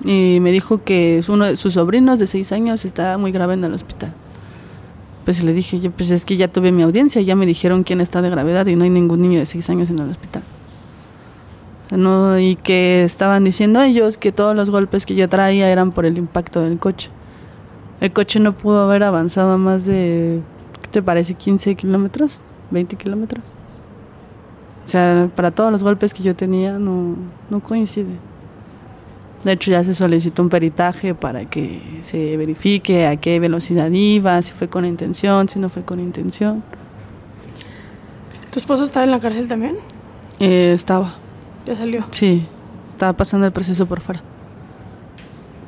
[0.05, 3.65] Y me dijo que uno de sus sobrinos de seis años está muy grave en
[3.65, 4.13] el hospital.
[5.25, 8.01] Pues le dije, yo, pues es que ya tuve mi audiencia, ya me dijeron quién
[8.01, 10.43] está de gravedad y no hay ningún niño de seis años en el hospital.
[12.39, 16.17] Y que estaban diciendo ellos que todos los golpes que yo traía eran por el
[16.17, 17.11] impacto del coche.
[18.01, 20.41] El coche no pudo haber avanzado a más de,
[20.81, 21.35] ¿qué te parece?
[21.35, 23.43] 15 kilómetros, 20 kilómetros.
[24.83, 27.15] O sea, para todos los golpes que yo tenía no,
[27.49, 28.17] no coincide.
[29.43, 34.41] De hecho, ya se solicitó un peritaje para que se verifique a qué velocidad iba,
[34.41, 36.63] si fue con intención, si no fue con intención.
[38.51, 39.75] ¿Tu esposo estaba en la cárcel también?
[40.39, 41.15] Eh, estaba.
[41.65, 42.05] ¿Ya salió?
[42.11, 42.45] Sí,
[42.87, 44.21] estaba pasando el proceso por fuera.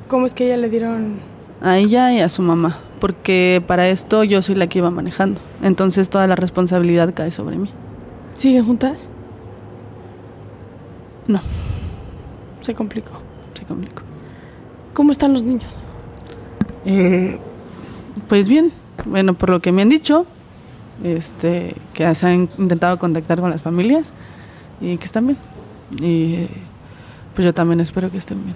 [0.08, 1.20] ¿Cómo es que ella le dieron...?
[1.62, 5.42] A ella y a su mamá, porque para esto yo soy la que iba manejando.
[5.64, 7.70] Entonces toda la responsabilidad cae sobre mí.
[8.36, 9.08] ¿Siguen juntas?
[11.28, 11.42] No.
[12.62, 13.25] Se complicó.
[14.94, 15.76] ¿Cómo están los niños?
[16.86, 17.38] Eh,
[18.28, 18.72] pues bien,
[19.06, 20.26] bueno, por lo que me han dicho,
[21.04, 24.14] este, que se han intentado contactar con las familias
[24.80, 25.38] y que están bien.
[26.00, 26.48] Y
[27.34, 28.56] pues yo también espero que estén bien.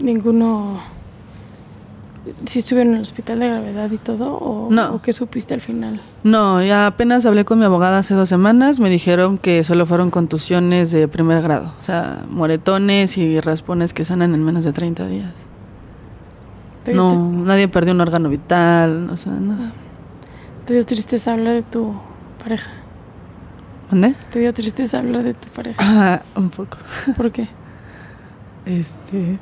[0.00, 0.80] Ninguno...
[2.46, 4.34] ¿Si estuvieron en el hospital de gravedad y todo?
[4.34, 4.94] ¿O, no.
[4.94, 6.00] ¿O qué supiste al final?
[6.22, 8.78] No, ya apenas hablé con mi abogada hace dos semanas.
[8.78, 11.72] Me dijeron que solo fueron contusiones de primer grado.
[11.78, 15.48] O sea, moretones y raspones que sanan en menos de 30 días.
[16.94, 19.72] No, nadie perdió un órgano vital, o sea, nada.
[20.66, 21.94] ¿Te dio tristeza hablar de tu
[22.42, 22.70] pareja?
[23.90, 24.14] ¿Dónde?
[24.32, 25.78] ¿Te dio tristeza hablar de tu pareja?
[25.80, 26.78] Ah, un poco.
[27.16, 27.48] ¿Por qué?
[28.64, 29.40] Este.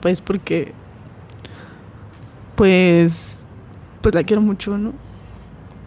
[0.00, 0.72] Pues porque.
[2.56, 3.46] Pues.
[4.00, 4.92] Pues la quiero mucho, ¿no?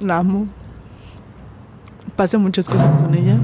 [0.01, 0.47] La amo.
[2.15, 3.37] Pasé muchas cosas con ella.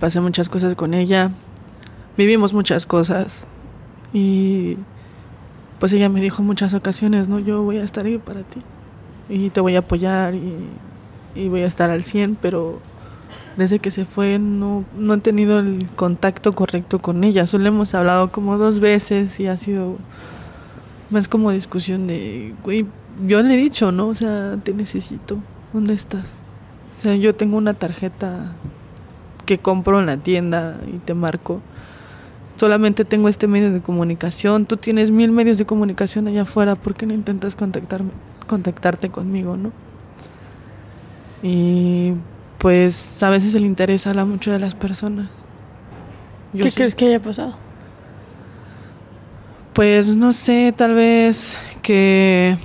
[0.00, 1.32] Pasé muchas cosas con ella.
[2.16, 3.46] Vivimos muchas cosas.
[4.12, 4.78] Y.
[5.78, 7.38] Pues ella me dijo muchas ocasiones, ¿no?
[7.38, 8.60] Yo voy a estar ahí para ti
[9.28, 12.80] y te voy a apoyar y, voy a estar al 100, pero
[13.56, 17.46] desde que se fue no, no he tenido el contacto correcto con ella.
[17.46, 19.96] Solo hemos hablado como dos veces y ha sido
[21.10, 22.86] más como discusión de, güey,
[23.26, 24.08] yo le he dicho, ¿no?
[24.08, 25.38] O sea, te necesito.
[25.72, 26.42] ¿Dónde estás?
[26.96, 28.52] O sea, yo tengo una tarjeta
[29.44, 31.60] que compro en la tienda y te marco.
[32.56, 34.66] Solamente tengo este medio de comunicación.
[34.66, 36.74] Tú tienes mil medios de comunicación allá afuera.
[36.74, 38.10] ¿Por qué no intentas contactarme?
[38.46, 39.72] contactarte conmigo, ¿no?
[41.42, 42.12] Y
[42.66, 45.28] pues a veces el interés habla mucho de las personas.
[46.52, 47.54] ¿Qué crees que haya pasado?
[49.72, 52.56] Pues no sé, tal vez que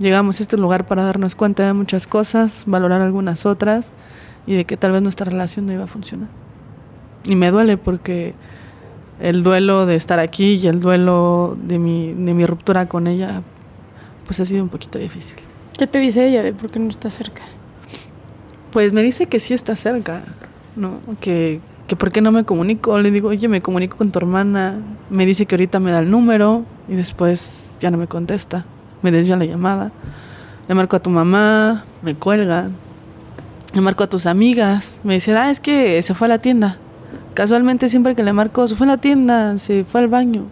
[0.00, 3.92] llegamos a este lugar para darnos cuenta de muchas cosas, valorar algunas otras
[4.44, 6.30] y de que tal vez nuestra relación no iba a funcionar.
[7.24, 8.34] Y me duele porque
[9.20, 13.42] el duelo de estar aquí y el duelo de mi, de mi ruptura con ella
[14.26, 15.38] pues ha sido un poquito difícil.
[15.78, 17.42] ¿Qué te dice ella de por qué no está cerca?
[18.72, 20.22] Pues me dice que sí está cerca,
[20.76, 21.00] ¿no?
[21.20, 22.98] Que, que por qué no me comunico.
[22.98, 24.78] Le digo, oye, me comunico con tu hermana.
[25.10, 28.66] Me dice que ahorita me da el número y después ya no me contesta.
[29.02, 29.92] Me desvía la llamada.
[30.68, 32.70] Le marco a tu mamá, me cuelga.
[33.72, 35.00] Le marco a tus amigas.
[35.02, 36.78] Me dice, ah, es que se fue a la tienda.
[37.34, 40.46] Casualmente siempre que le marco, se fue a la tienda, se fue al baño.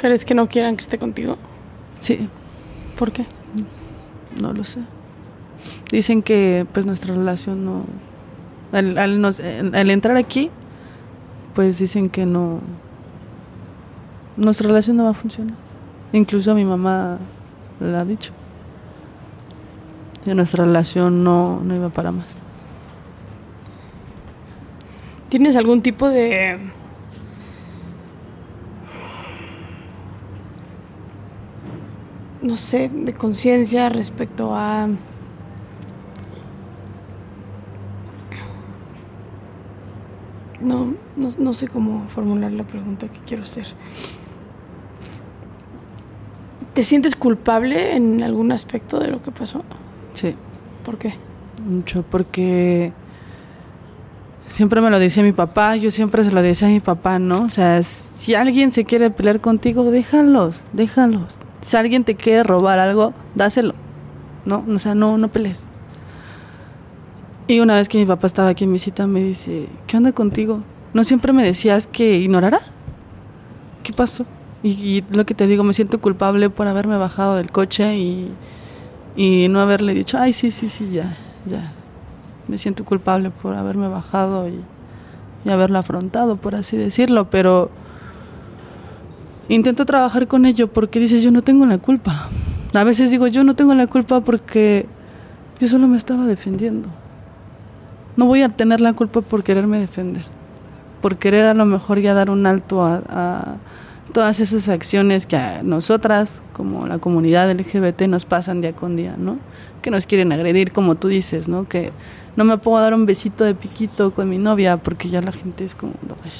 [0.00, 1.36] ¿Crees que no quieran que esté contigo?
[2.00, 2.28] Sí.
[2.98, 3.26] ¿Por qué?
[4.40, 4.80] No lo sé.
[5.90, 7.84] Dicen que pues nuestra relación no...
[8.72, 10.50] Al, al, entrar aquí,
[11.54, 12.60] pues dicen que no...
[14.36, 15.56] Nuestra relación no va a funcionar.
[16.12, 17.18] Incluso mi mamá
[17.80, 18.32] lo ha dicho.
[20.24, 22.36] Que nuestra relación no, no iba para más.
[25.28, 26.58] ¿Tienes algún tipo de
[32.42, 34.88] no sé, de conciencia respecto a...
[40.60, 43.66] No, no, sé cómo formular la pregunta que quiero hacer.
[46.74, 49.62] ¿Te sientes culpable en algún aspecto de lo que pasó?
[50.14, 50.34] Sí.
[50.84, 51.14] ¿Por qué?
[51.66, 52.92] Mucho, porque
[54.46, 57.42] siempre me lo decía mi papá, yo siempre se lo decía a mi papá, ¿no?
[57.42, 62.78] O sea, si alguien se quiere pelear contigo, déjalos, déjalos si alguien te quiere robar
[62.78, 63.74] algo, dáselo.
[64.44, 65.66] No, o sea, no, no pelees.
[67.50, 70.12] Y una vez que mi papá estaba aquí en mi cita, me dice, ¿qué onda
[70.12, 70.62] contigo?
[70.94, 72.60] ¿no siempre me decías que ignorara?
[73.82, 74.24] ¿Qué pasó?
[74.62, 78.30] Y, lo que te digo, me siento culpable por haberme bajado del coche y,
[79.16, 81.72] y no haberle dicho, ay, sí, sí, sí, ya, ya.
[82.46, 84.60] Me siento culpable por haberme bajado y,
[85.44, 87.68] y haberlo afrontado, por así decirlo, pero
[89.48, 92.28] intento trabajar con ello porque dices, yo no tengo la culpa.
[92.74, 94.86] A veces digo, yo no tengo la culpa porque
[95.58, 96.99] yo solo me estaba defendiendo.
[98.16, 100.24] No voy a tener la culpa por quererme defender,
[101.00, 103.56] por querer a lo mejor ya dar un alto a,
[104.12, 109.14] todas esas acciones que a nosotras, como la comunidad LGBT, nos pasan día con día,
[109.16, 109.38] ¿no?
[109.82, 111.68] Que nos quieren agredir, como tú dices, ¿no?
[111.68, 111.92] Que
[112.36, 115.64] no me puedo dar un besito de piquito con mi novia porque ya la gente
[115.64, 115.94] es como,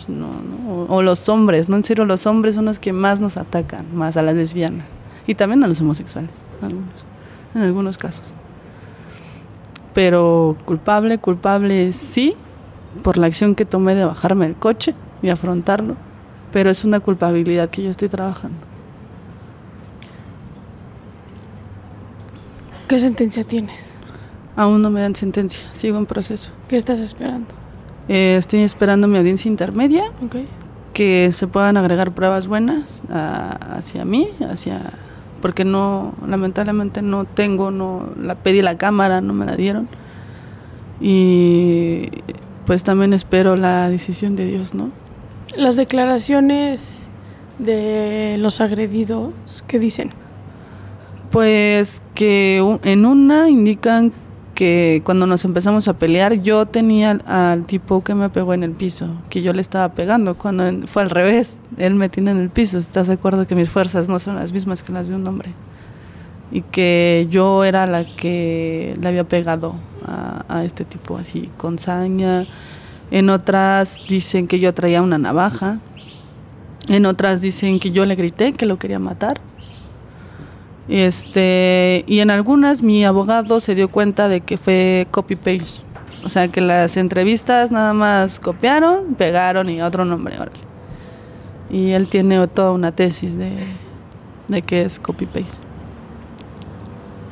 [0.09, 0.87] no, no.
[0.88, 1.76] O, los hombres, ¿no?
[1.76, 4.87] En serio, los hombres son los que más nos atacan, más a las lesbianas.
[5.26, 7.04] Y también a los homosexuales, algunos,
[7.54, 8.35] en algunos casos.
[9.94, 12.37] Pero culpable, culpable sí,
[13.03, 15.96] por la acción que tomé de bajarme del coche y afrontarlo.
[16.53, 18.59] Pero es una culpabilidad que yo estoy trabajando.
[22.88, 23.94] ¿Qué sentencia tienes?
[24.57, 26.50] Aún no me dan sentencia, sigo en proceso.
[26.66, 27.46] ¿Qué estás esperando?
[28.09, 30.03] Eh, estoy esperando mi audiencia intermedia,
[30.92, 34.81] que se puedan agregar pruebas buenas ah, hacia mí, hacia
[35.40, 39.88] porque no, lamentablemente no tengo, no la pedí la cámara, no me la dieron.
[41.00, 42.09] Y
[42.66, 44.90] pues también espero la decisión de Dios, ¿no?
[45.57, 47.09] Las declaraciones
[47.59, 50.12] de los agredidos, ¿qué dicen?
[51.31, 54.12] Pues que en una indican
[54.61, 58.73] que cuando nos empezamos a pelear yo tenía al, tipo que me pegó en el
[58.73, 62.51] piso, que yo le estaba pegando, cuando fue al revés, él me tiene en el
[62.51, 65.27] piso, ¿estás de acuerdo que mis fuerzas no son las mismas que las de un
[65.27, 65.55] hombre?
[66.53, 71.79] Y que yo era la que le había pegado a, a este tipo así, con
[71.79, 72.46] saña.
[73.11, 75.79] En otras dicen que yo traía una navaja.
[76.87, 79.40] En otras dicen que yo le grité que lo quería matar.
[80.90, 85.83] Este, y en algunas mi abogado se dio cuenta de que fue copy-paste.
[86.24, 90.37] O sea, que las entrevistas nada más copiaron, pegaron y otro nombre.
[91.70, 93.53] Y él tiene toda una tesis de,
[94.48, 95.59] de que es copy-paste.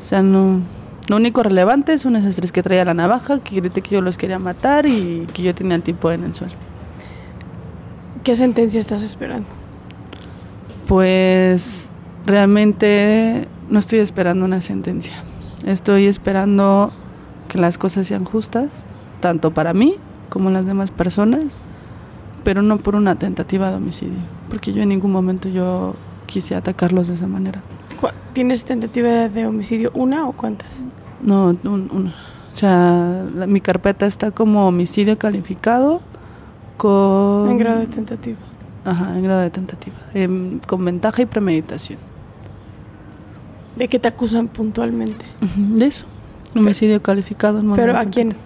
[0.01, 0.63] O sea, no,
[1.09, 4.17] lo único relevante son esas tres que traía la navaja, que grité que yo los
[4.17, 6.55] quería matar y que yo tenía el tipo en el suelo.
[8.23, 9.49] ¿Qué sentencia estás esperando?
[10.87, 11.91] Pues
[12.27, 15.15] realmente no estoy esperando una sentencia.
[15.67, 16.93] Estoy esperando
[17.49, 18.87] que las cosas sean justas,
[19.21, 19.97] tanto para mí
[20.29, 21.59] como las demás personas,
[22.45, 25.95] pero no por una tentativa de homicidio, porque yo en ningún momento yo
[26.27, 27.63] quise atacarlos de esa manera.
[28.33, 30.85] ¿Tienes tentativa de homicidio una o cuántas?
[31.21, 32.15] No, una.
[32.53, 36.01] O sea, mi carpeta está como homicidio calificado
[36.77, 37.51] con...
[37.51, 38.39] En grado de tentativa.
[38.85, 39.97] Ajá, en grado de tentativa.
[40.15, 41.99] Em, con ventaja y premeditación.
[43.79, 45.25] ¿De qué te acusan puntualmente?
[45.57, 46.05] De eso.
[46.57, 47.61] Homicidio calificado.
[47.61, 48.37] En ¿Pero a quién?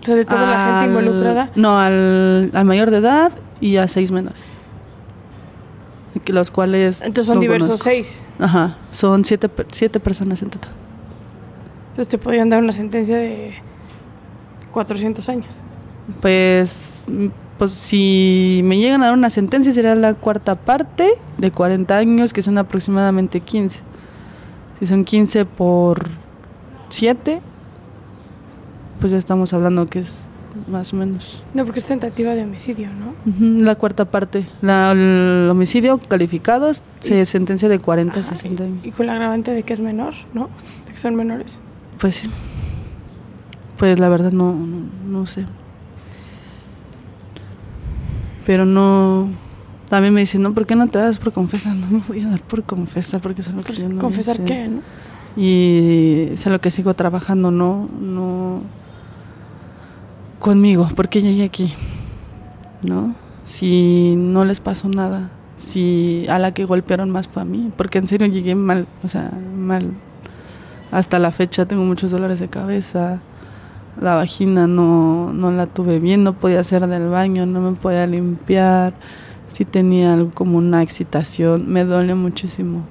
[0.00, 1.50] O sea, de toda la gente involucrada.
[1.56, 4.58] No, al, mayor de edad y a seis menores.
[6.26, 7.02] Los cuales.
[7.02, 8.24] Entonces son diversos seis.
[8.38, 10.70] Ajá, son siete, siete personas en total.
[11.88, 13.54] Entonces te podrían dar una sentencia de
[14.72, 15.62] 400 años.
[16.20, 17.04] Pues,
[17.58, 22.32] pues si me llegan a dar una sentencia sería la cuarta parte de 40 años,
[22.32, 23.93] que son aproximadamente 15.
[24.78, 26.08] Si son 15 por
[26.88, 27.40] 7,
[29.00, 30.28] pues ya estamos hablando que es
[30.68, 31.44] más o menos.
[31.52, 33.14] No, porque es tentativa de homicidio, ¿no?
[33.62, 34.46] la cuarta parte.
[34.62, 38.86] La, el homicidio calificado se sentencia de 40 a 60 años.
[38.86, 40.48] Y con la agravante de que es menor, ¿no?
[40.86, 41.58] De que son menores.
[41.98, 42.30] Pues sí.
[43.76, 44.54] Pues la verdad no,
[45.06, 45.46] no, sé.
[48.46, 49.28] Pero no.
[49.94, 51.72] También me dicen, no, ¿por qué no te das por confesa?
[51.72, 54.40] No me voy a dar por confesa porque es algo que pues, yo no ¿Confesar
[54.40, 54.66] qué?
[54.66, 54.80] ¿no?
[55.40, 58.62] Y es algo que sigo trabajando, no, no
[60.40, 61.72] conmigo, porque llegué aquí,
[62.82, 63.14] ¿no?
[63.44, 67.98] Si no les pasó nada, si a la que golpearon más fue a mí, porque
[67.98, 69.92] en serio llegué mal, o sea, mal.
[70.90, 73.20] Hasta la fecha tengo muchos dolores de cabeza,
[74.00, 78.06] la vagina no, no la tuve bien, no podía hacer del baño, no me podía
[78.06, 78.94] limpiar
[79.46, 82.84] sí tenía algo como una excitación, me duele muchísimo.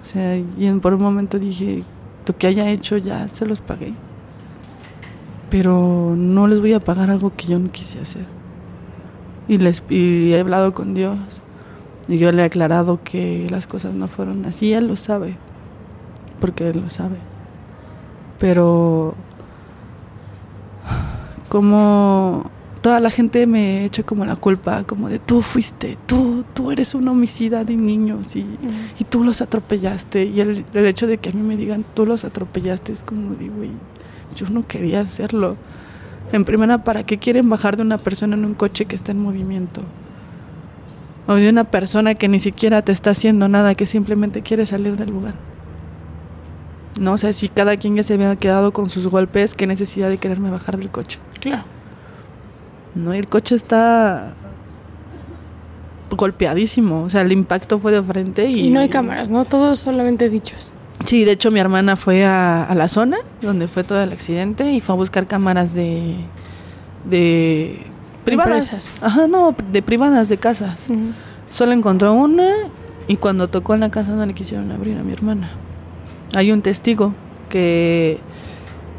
[0.00, 1.82] O sea, y por un momento dije,
[2.26, 3.94] lo que haya hecho ya se los pagué.
[5.50, 8.26] Pero no les voy a pagar algo que yo no quise hacer.
[9.48, 11.18] Y, les, y he hablado con Dios.
[12.06, 14.72] Y yo le he aclarado que las cosas no fueron así.
[14.72, 15.36] Él lo sabe.
[16.40, 17.16] Porque él lo sabe.
[18.38, 19.14] Pero...
[21.48, 22.50] ¿Cómo
[22.80, 26.94] toda la gente me echa como la culpa, como de tú fuiste, tú, tú eres
[26.94, 28.46] una homicida de niños y,
[28.98, 30.24] y tú los atropellaste.
[30.24, 33.34] Y el, el, hecho de que a mí me digan tú los atropellaste es como
[33.34, 33.70] de, güey,
[34.36, 35.56] yo no quería hacerlo.
[36.32, 39.20] En primera, ¿para qué quieren bajar de una persona en un coche que está en
[39.20, 39.82] movimiento?
[41.26, 44.96] O de una persona que ni siquiera te está haciendo nada, que simplemente quiere salir
[44.96, 45.34] del lugar.
[46.98, 49.66] No o sé sea, si cada quien ya se había quedado con sus golpes, qué
[49.66, 51.18] necesidad de quererme bajar del coche.
[51.40, 51.77] Claro.
[52.98, 54.34] No, el coche está
[56.10, 58.66] golpeadísimo, o sea, el impacto fue de frente y...
[58.66, 59.44] Y no hay cámaras, ¿no?
[59.44, 60.72] Todos solamente dichos.
[61.04, 64.72] Sí, de hecho mi hermana fue a, a, la zona donde fue todo el accidente
[64.72, 66.16] y fue a buscar cámaras de...
[67.08, 67.86] de
[68.24, 68.72] privadas.
[68.72, 68.92] Empresas.
[69.00, 70.86] Ajá, no, de privadas, de casas.
[70.88, 71.12] Uh -huh.
[71.48, 72.48] Solo encontró una
[73.06, 75.50] y cuando tocó en la casa no le quisieron abrir a mi hermana.
[76.34, 77.14] Hay un testigo
[77.48, 78.20] que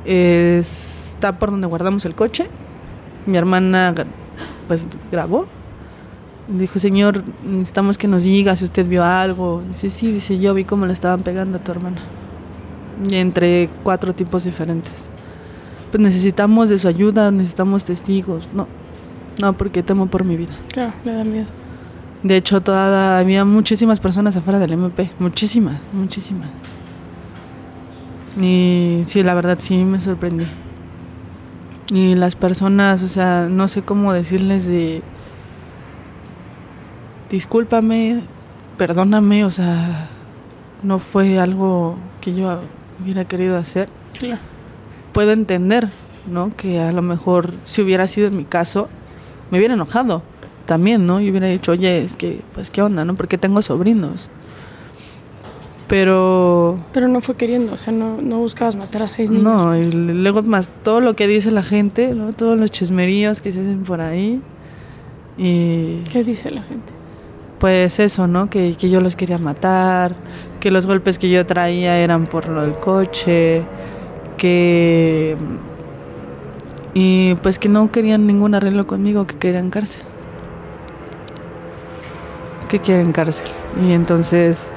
[0.05, 2.47] está por donde guardamos el coche.
[3.25, 3.93] Mi hermana
[4.67, 5.47] pues grabó.
[6.47, 9.61] Dijo, señor, necesitamos que nos diga si usted vio algo.
[9.67, 11.97] Dice, sí, dice, yo vi cómo le estaban pegando a tu hermana.
[13.09, 15.09] Y entre cuatro tipos diferentes.
[15.91, 18.49] Pues necesitamos de su ayuda, necesitamos testigos.
[18.53, 18.67] No,
[19.41, 20.53] no, porque temo por mi vida.
[20.71, 21.47] Claro, le da miedo.
[22.23, 25.11] De hecho, toda, había muchísimas personas afuera del MP.
[25.19, 26.49] Muchísimas, muchísimas.
[28.39, 30.45] Y sí, la verdad sí me sorprendí.
[31.91, 35.01] Y las personas, o sea, no sé cómo decirles de
[37.29, 38.23] discúlpame,
[38.77, 40.07] perdóname, o sea,
[40.83, 42.59] no fue algo que yo
[43.01, 43.89] hubiera querido hacer.
[44.17, 44.41] Claro.
[45.13, 45.89] Puedo entender,
[46.27, 46.51] ¿no?
[46.55, 48.89] Que a lo mejor si hubiera sido en mi caso,
[49.51, 50.21] me hubiera enojado
[50.65, 51.19] también, ¿no?
[51.21, 53.15] Y hubiera dicho, oye, es que, pues, ¿qué onda, no?
[53.15, 54.29] Porque tengo sobrinos.
[55.89, 56.79] Pero...
[56.93, 59.43] Pero no fue queriendo, o sea, no, no buscabas matar a seis niños.
[59.43, 62.31] No, y luego más todo lo que dice la gente, ¿no?
[62.31, 64.39] Todos los chismeríos que se hacen por ahí.
[65.35, 66.03] Y...
[66.11, 66.93] ¿Qué dice la gente?
[67.57, 68.51] Pues eso, ¿no?
[68.51, 70.15] Que, que yo los quería matar,
[70.59, 73.63] que los golpes que yo traía eran por lo del coche,
[74.37, 75.35] que...
[76.93, 80.03] Y pues que no querían ningún arreglo conmigo, que querían cárcel.
[82.67, 83.47] Que quieren cárcel.
[83.83, 84.71] Y entonces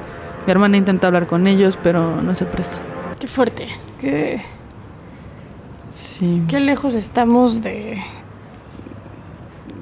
[0.45, 2.77] mi hermana intenta hablar con ellos, pero no se presta.
[3.19, 3.67] Qué fuerte.
[4.01, 4.41] Qué,
[5.89, 6.41] Sí.
[6.47, 7.97] qué lejos estamos de,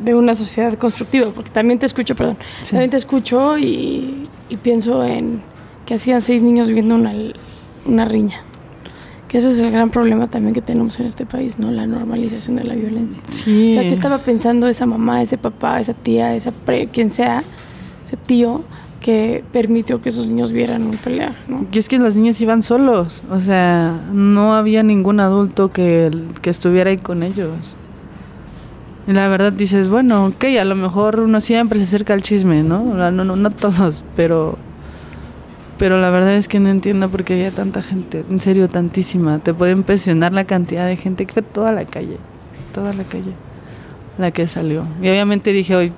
[0.03, 2.72] de una sociedad constructiva, porque también te escucho, perdón, Sí.
[2.72, 5.41] también te escucho y, y pienso en
[5.86, 7.14] que hacían seis niños viendo una,
[7.86, 8.41] una riña.
[9.30, 11.72] Que ese es el gran problema también que tenemos en este país, ¿no?
[11.72, 13.22] La normalización de la violencia.
[13.26, 13.72] Sí.
[13.72, 17.41] O sea, ¿qué estaba pensando esa mamá, ese papá, esa tía, esa pre, quien sea,
[18.05, 18.62] ese tío
[19.02, 21.66] que permitió que esos niños vieran un pelear, ¿no?
[21.72, 26.10] Y es que los niños iban solos, o sea, no había ningún adulto que,
[26.41, 27.76] que estuviera ahí con ellos.
[29.08, 32.64] Y la verdad dices, bueno, ok, a lo mejor uno siempre se acerca al chisme,
[32.64, 32.84] ¿no?
[32.84, 34.58] No, no, no todos, pero,
[35.80, 39.39] pero la verdad es que no entiendo por qué había tanta gente, en serio, tantísima.
[39.39, 42.18] Te puede impresionar la cantidad de gente que fue toda la calle,
[42.72, 43.34] toda la calle,
[44.20, 44.86] la que salió.
[45.02, 45.91] Y obviamente dije, hoy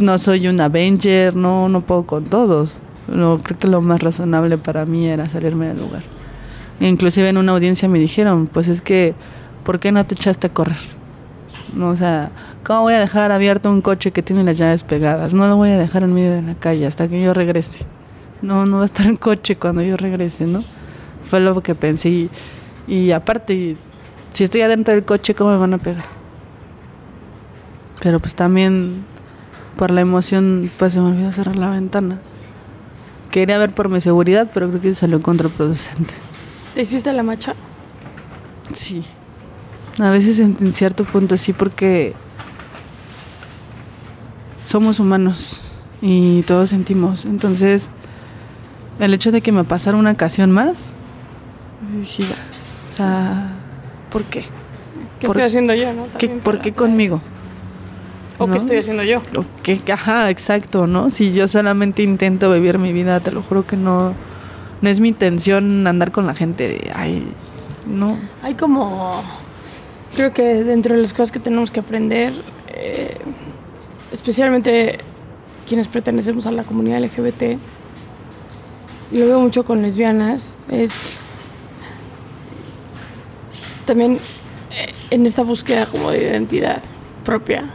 [0.00, 2.80] no soy un Avenger, no, no puedo con todos.
[3.08, 6.02] No, creo que lo más razonable para mí era salirme del lugar.
[6.80, 9.14] Inclusive en una audiencia me dijeron, pues es que,
[9.64, 10.78] ¿por qué no te echaste a correr?
[11.74, 12.30] No, o sea,
[12.64, 15.34] ¿cómo voy a dejar abierto un coche que tiene las llaves pegadas?
[15.34, 17.84] No lo voy a dejar en medio de la calle hasta que yo regrese.
[18.42, 20.64] No, no va a estar en coche cuando yo regrese, ¿no?
[21.22, 22.08] Fue lo que pensé.
[22.08, 22.30] Y,
[22.88, 23.76] y aparte,
[24.30, 26.04] si estoy adentro del coche, ¿cómo me van a pegar?
[28.02, 29.04] Pero pues también
[29.76, 32.18] por la emoción, pues se me olvidó cerrar la ventana.
[33.30, 36.12] Quería ver por mi seguridad, pero creo que salió contraproducente.
[36.74, 37.54] ¿Te hiciste la macha?
[38.74, 39.04] Sí.
[39.98, 42.14] A veces en, en cierto punto sí, porque
[44.64, 45.60] somos humanos
[46.02, 47.24] y todos sentimos.
[47.24, 47.90] Entonces,
[48.98, 50.92] el hecho de que me pasara una ocasión más,
[51.98, 52.36] dije, "Ya,
[52.88, 53.52] o sea,
[54.10, 54.42] ¿por qué?
[55.18, 56.04] ¿Qué ¿Por- estoy haciendo yo, no?
[56.18, 57.20] ¿Qué- También ¿Por qué conmigo?
[58.40, 58.52] ¿O no?
[58.52, 59.18] qué estoy haciendo yo?
[59.36, 59.80] ¿O qué?
[59.92, 61.10] Ajá, exacto, ¿no?
[61.10, 64.14] Si yo solamente intento vivir mi vida, te lo juro que no,
[64.80, 67.22] no es mi intención andar con la gente de, ay,
[67.86, 68.18] no.
[68.42, 69.22] Hay como...
[70.16, 72.32] Creo que dentro de las cosas que tenemos que aprender,
[72.68, 73.16] eh,
[74.10, 74.98] especialmente
[75.68, 77.58] quienes pertenecemos a la comunidad LGBT,
[79.12, 81.18] y lo veo mucho con lesbianas, es
[83.84, 84.18] también
[84.70, 86.80] eh, en esta búsqueda como de identidad
[87.24, 87.70] propia,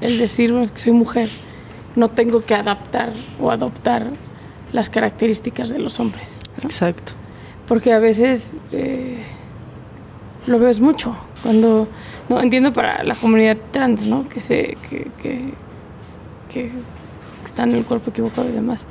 [0.00, 1.28] el decir, bueno, es que soy mujer,
[1.94, 4.10] no tengo que adaptar o adoptar
[4.72, 6.40] las características de los hombres.
[6.62, 6.68] ¿no?
[6.68, 7.12] Exacto.
[7.66, 9.24] Porque a veces eh,
[10.46, 11.88] lo ves mucho Cuando,
[12.28, 14.28] no, entiendo para la comunidad trans, ¿no?
[14.28, 15.52] Que se, que, que,
[16.52, 16.70] que
[17.44, 18.86] están en el cuerpo equivocado y demás.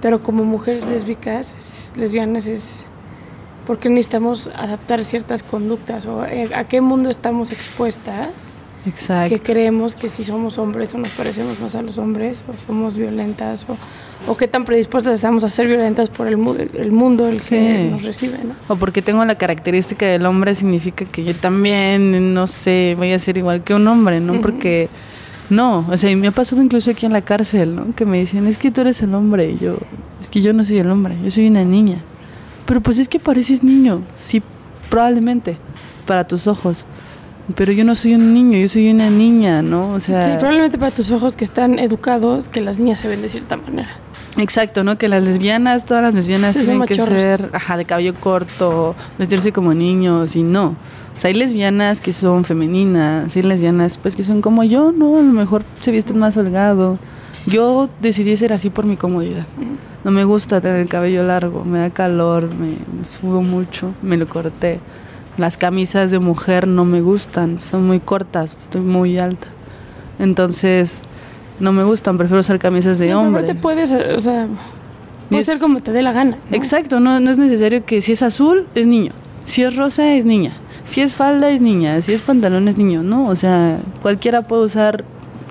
[0.00, 2.84] Pero como mujeres lésbicas, es- lesbianas, es
[3.66, 8.56] porque necesitamos adaptar ciertas conductas o eh, a qué mundo estamos expuestas
[8.88, 9.34] Exacto.
[9.34, 12.96] que creemos que si somos hombres o nos parecemos más a los hombres o somos
[12.96, 13.76] violentas o,
[14.30, 17.88] o qué tan predispuestas estamos a ser violentas por el, mu- el mundo el que
[17.90, 18.54] nos recibe, ¿no?
[18.68, 23.18] O porque tengo la característica del hombre significa que yo también, no sé, voy a
[23.18, 24.40] ser igual que un hombre, ¿no?
[24.40, 24.88] Porque
[25.50, 27.94] no, o sea, y me ha pasado incluso aquí en la cárcel, ¿no?
[27.94, 29.78] Que me dicen, es que tú eres el hombre, y yo,
[30.20, 31.96] es que yo no soy el hombre, yo soy una niña.
[32.66, 34.42] Pero pues es que pareces niño, sí,
[34.90, 35.56] probablemente,
[36.06, 36.84] para tus ojos.
[37.54, 39.92] Pero yo no soy un niño, yo soy una niña, ¿no?
[39.92, 43.22] O sea, Sí, probablemente para tus ojos que están educados, que las niñas se ven
[43.22, 43.88] de cierta manera.
[44.36, 44.98] Exacto, ¿no?
[44.98, 49.52] Que las lesbianas, todas las lesbianas Sí, tienen que ser, ajá, de cabello corto, vestirse
[49.52, 50.76] como niños y no.
[51.16, 55.18] O sea, hay lesbianas que son femeninas, hay lesbianas pues que son como yo, ¿no?
[55.18, 56.98] A lo mejor se visten más holgado.
[57.46, 59.46] Yo decidí ser así por mi comodidad.
[60.04, 64.16] No me gusta tener el cabello largo, me da calor, me, me sudo mucho, me
[64.16, 64.80] lo corté.
[65.38, 69.46] Las camisas de mujer no me gustan, son muy cortas, estoy muy alta.
[70.18, 71.00] Entonces,
[71.60, 73.42] no me gustan, prefiero usar camisas de No, hombre.
[73.44, 74.48] aparte puedes, eh, o sea,
[75.28, 76.38] puede es- ser como te dé la gana.
[76.50, 76.56] ¿no?
[76.56, 79.12] Exacto, no, no es necesario que si es azul es niño,
[79.44, 80.52] si es rosa es niña,
[80.84, 83.28] si es falda es niña, si es pantalón es niño, ¿no?
[83.28, 85.04] O sea, cualquiera puede usar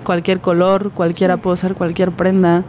[0.04, 2.62] cualquier color, cualquiera puede usar cualquier prenda,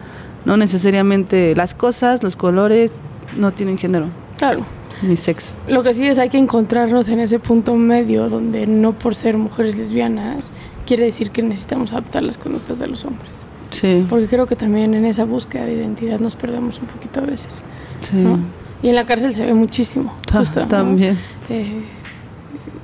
[0.45, 3.01] no necesariamente las cosas, los colores
[3.37, 4.07] no tienen género
[4.37, 4.61] Claro.
[5.01, 5.55] Ni sexo.
[5.67, 9.37] Lo que sí es hay que encontrarnos en ese punto medio donde no por ser
[9.37, 10.51] mujeres lesbianas
[10.85, 13.45] quiere decir que necesitamos adaptar las conductas de los hombres.
[13.69, 17.23] Sí, Porque creo que también en esa búsqueda de identidad nos perdemos un poquito a
[17.23, 17.63] veces.
[18.01, 18.15] sí.
[18.17, 18.39] ¿no?
[18.81, 20.15] Y en la cárcel se ve muchísimo.
[20.25, 20.67] Ta- justo, ¿no?
[20.69, 21.17] También.
[21.49, 21.81] Eh,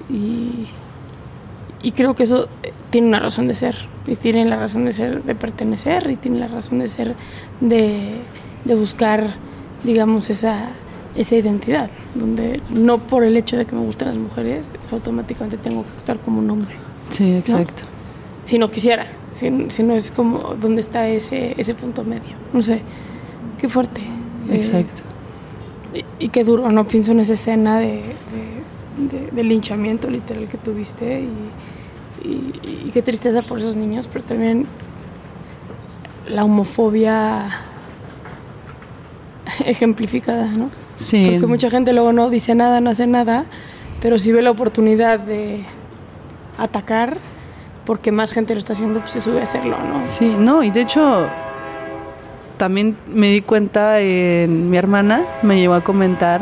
[0.09, 0.68] y,
[1.82, 3.76] y creo que eso eh, tiene una razón de ser.
[4.07, 7.16] Y tiene la razón de ser de pertenecer y tiene la razón de ser
[7.61, 8.18] de,
[8.66, 9.36] de buscar,
[9.84, 10.70] digamos, esa,
[11.16, 11.89] esa identidad.
[12.16, 16.20] Donde no por el hecho de que me gustan las mujeres, automáticamente tengo que actuar
[16.20, 16.76] como un hombre.
[17.09, 17.84] Sí, exacto.
[18.43, 22.36] Si no quisiera, si, si no es como donde está ese, ese punto medio.
[22.53, 22.82] No sé,
[23.59, 24.01] qué fuerte.
[24.01, 25.01] Eh, Exacto.
[26.20, 26.88] y, y qué duro, ¿no?
[26.88, 32.91] Pienso en esa escena de, de, de- de linchamiento literal que tuviste y, y- y
[32.91, 34.68] qué tristeza por esos niños, pero también
[36.30, 37.49] la homofobia
[39.66, 40.70] ejemplificada, ¿no?
[40.96, 41.30] Sí.
[41.32, 43.46] Porque mucha gente luego no dice nada, no hace nada,
[44.02, 45.58] pero si ve la oportunidad de
[46.58, 47.18] atacar,
[47.86, 50.06] porque más gente lo está haciendo, pues se sube a hacerlo, ¿no?
[50.06, 51.28] Sí, no, y de hecho
[52.58, 56.41] también me di cuenta, en mi hermana me llevó a comentar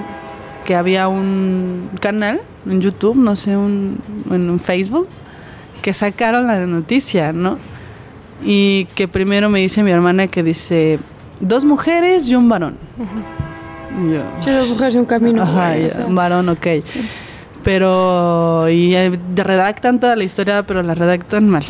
[0.64, 3.98] que había un canal en YouTube, no sé, un,
[4.32, 5.08] en un Facebook,
[5.82, 7.58] que sacaron la noticia, ¿no?
[8.46, 11.00] Y que primero me dice mi hermana que dice,
[11.40, 12.78] dos mujeres y un varón.
[12.98, 13.43] Y yo,
[14.42, 15.44] Sí, dos mujeres y un camino.
[15.44, 16.68] Ajá, güey, o ya, sea, un varón, ok.
[16.82, 17.08] sí.
[17.64, 21.64] Pero, y eh, redactan toda la historia, pero la redactan mal.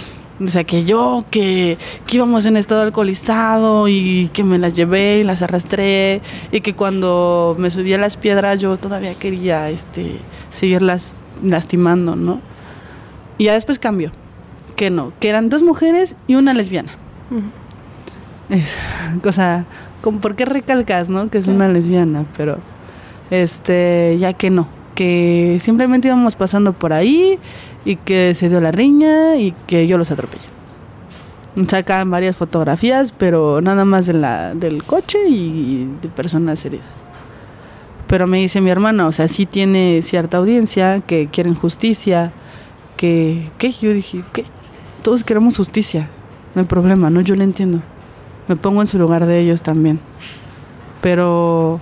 [0.43, 5.19] O sea, que yo, que, que íbamos en estado alcoholizado y que me las llevé
[5.19, 6.21] y las arrastré
[6.51, 10.17] y que cuando me subí a las piedras yo todavía quería este,
[10.49, 12.41] seguirlas lastimando, ¿no?
[13.37, 14.11] Y ya después cambió,
[14.75, 16.91] que no, que eran dos mujeres y una lesbiana.
[18.49, 18.75] Es,
[19.23, 19.65] o sea,
[20.03, 21.29] como, ¿por qué recalcas, no?
[21.29, 22.57] Que es una lesbiana, pero
[23.31, 27.39] este, ya que no, que simplemente íbamos pasando por ahí
[27.85, 30.45] y que se dio la riña y que yo los atropellé.
[31.67, 36.85] Sacan varias fotografías, pero nada más de la, del coche y de personas heridas.
[38.07, 42.33] Pero me dice mi hermana, o sea, sí tiene cierta audiencia, que quieren justicia,
[42.97, 43.71] que, ¿qué?
[43.71, 44.43] Yo dije, ¿qué?
[45.01, 46.09] Todos queremos justicia,
[46.55, 47.21] no hay problema, ¿no?
[47.21, 47.81] Yo lo entiendo.
[48.47, 49.99] Me pongo en su lugar de ellos también.
[51.01, 51.79] Pero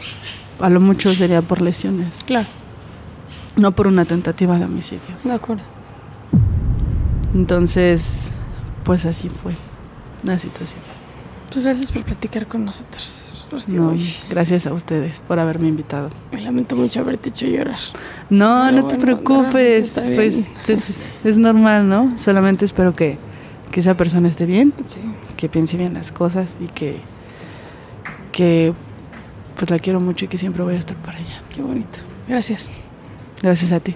[0.59, 2.47] a lo mucho sería por lesiones, Claro,
[3.55, 5.15] no por una tentativa de homicidio.
[5.23, 5.63] de acuerdo.
[7.33, 8.31] Entonces,
[8.83, 9.55] pues así fue
[10.23, 10.81] la situación.
[11.51, 13.47] Pues gracias por platicar con nosotros.
[13.51, 13.81] Rocío.
[13.81, 13.93] No,
[14.29, 16.09] gracias a ustedes por haberme invitado.
[16.31, 17.77] me lamento mucho haberte hecho llorar.
[18.29, 22.13] No, Pero no te bueno, preocupes, pues es, es normal, ¿no?
[22.17, 23.17] Solamente espero que,
[23.69, 24.99] que esa persona esté bien, Sí.
[25.41, 27.01] Que piense bien las cosas y que,
[28.31, 28.73] que
[29.55, 31.41] pues la quiero mucho y que siempre voy a estar para ella.
[31.49, 31.97] Qué bonito.
[32.27, 32.69] Gracias.
[33.41, 33.95] Gracias a ti.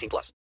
[0.00, 0.32] 18 plus.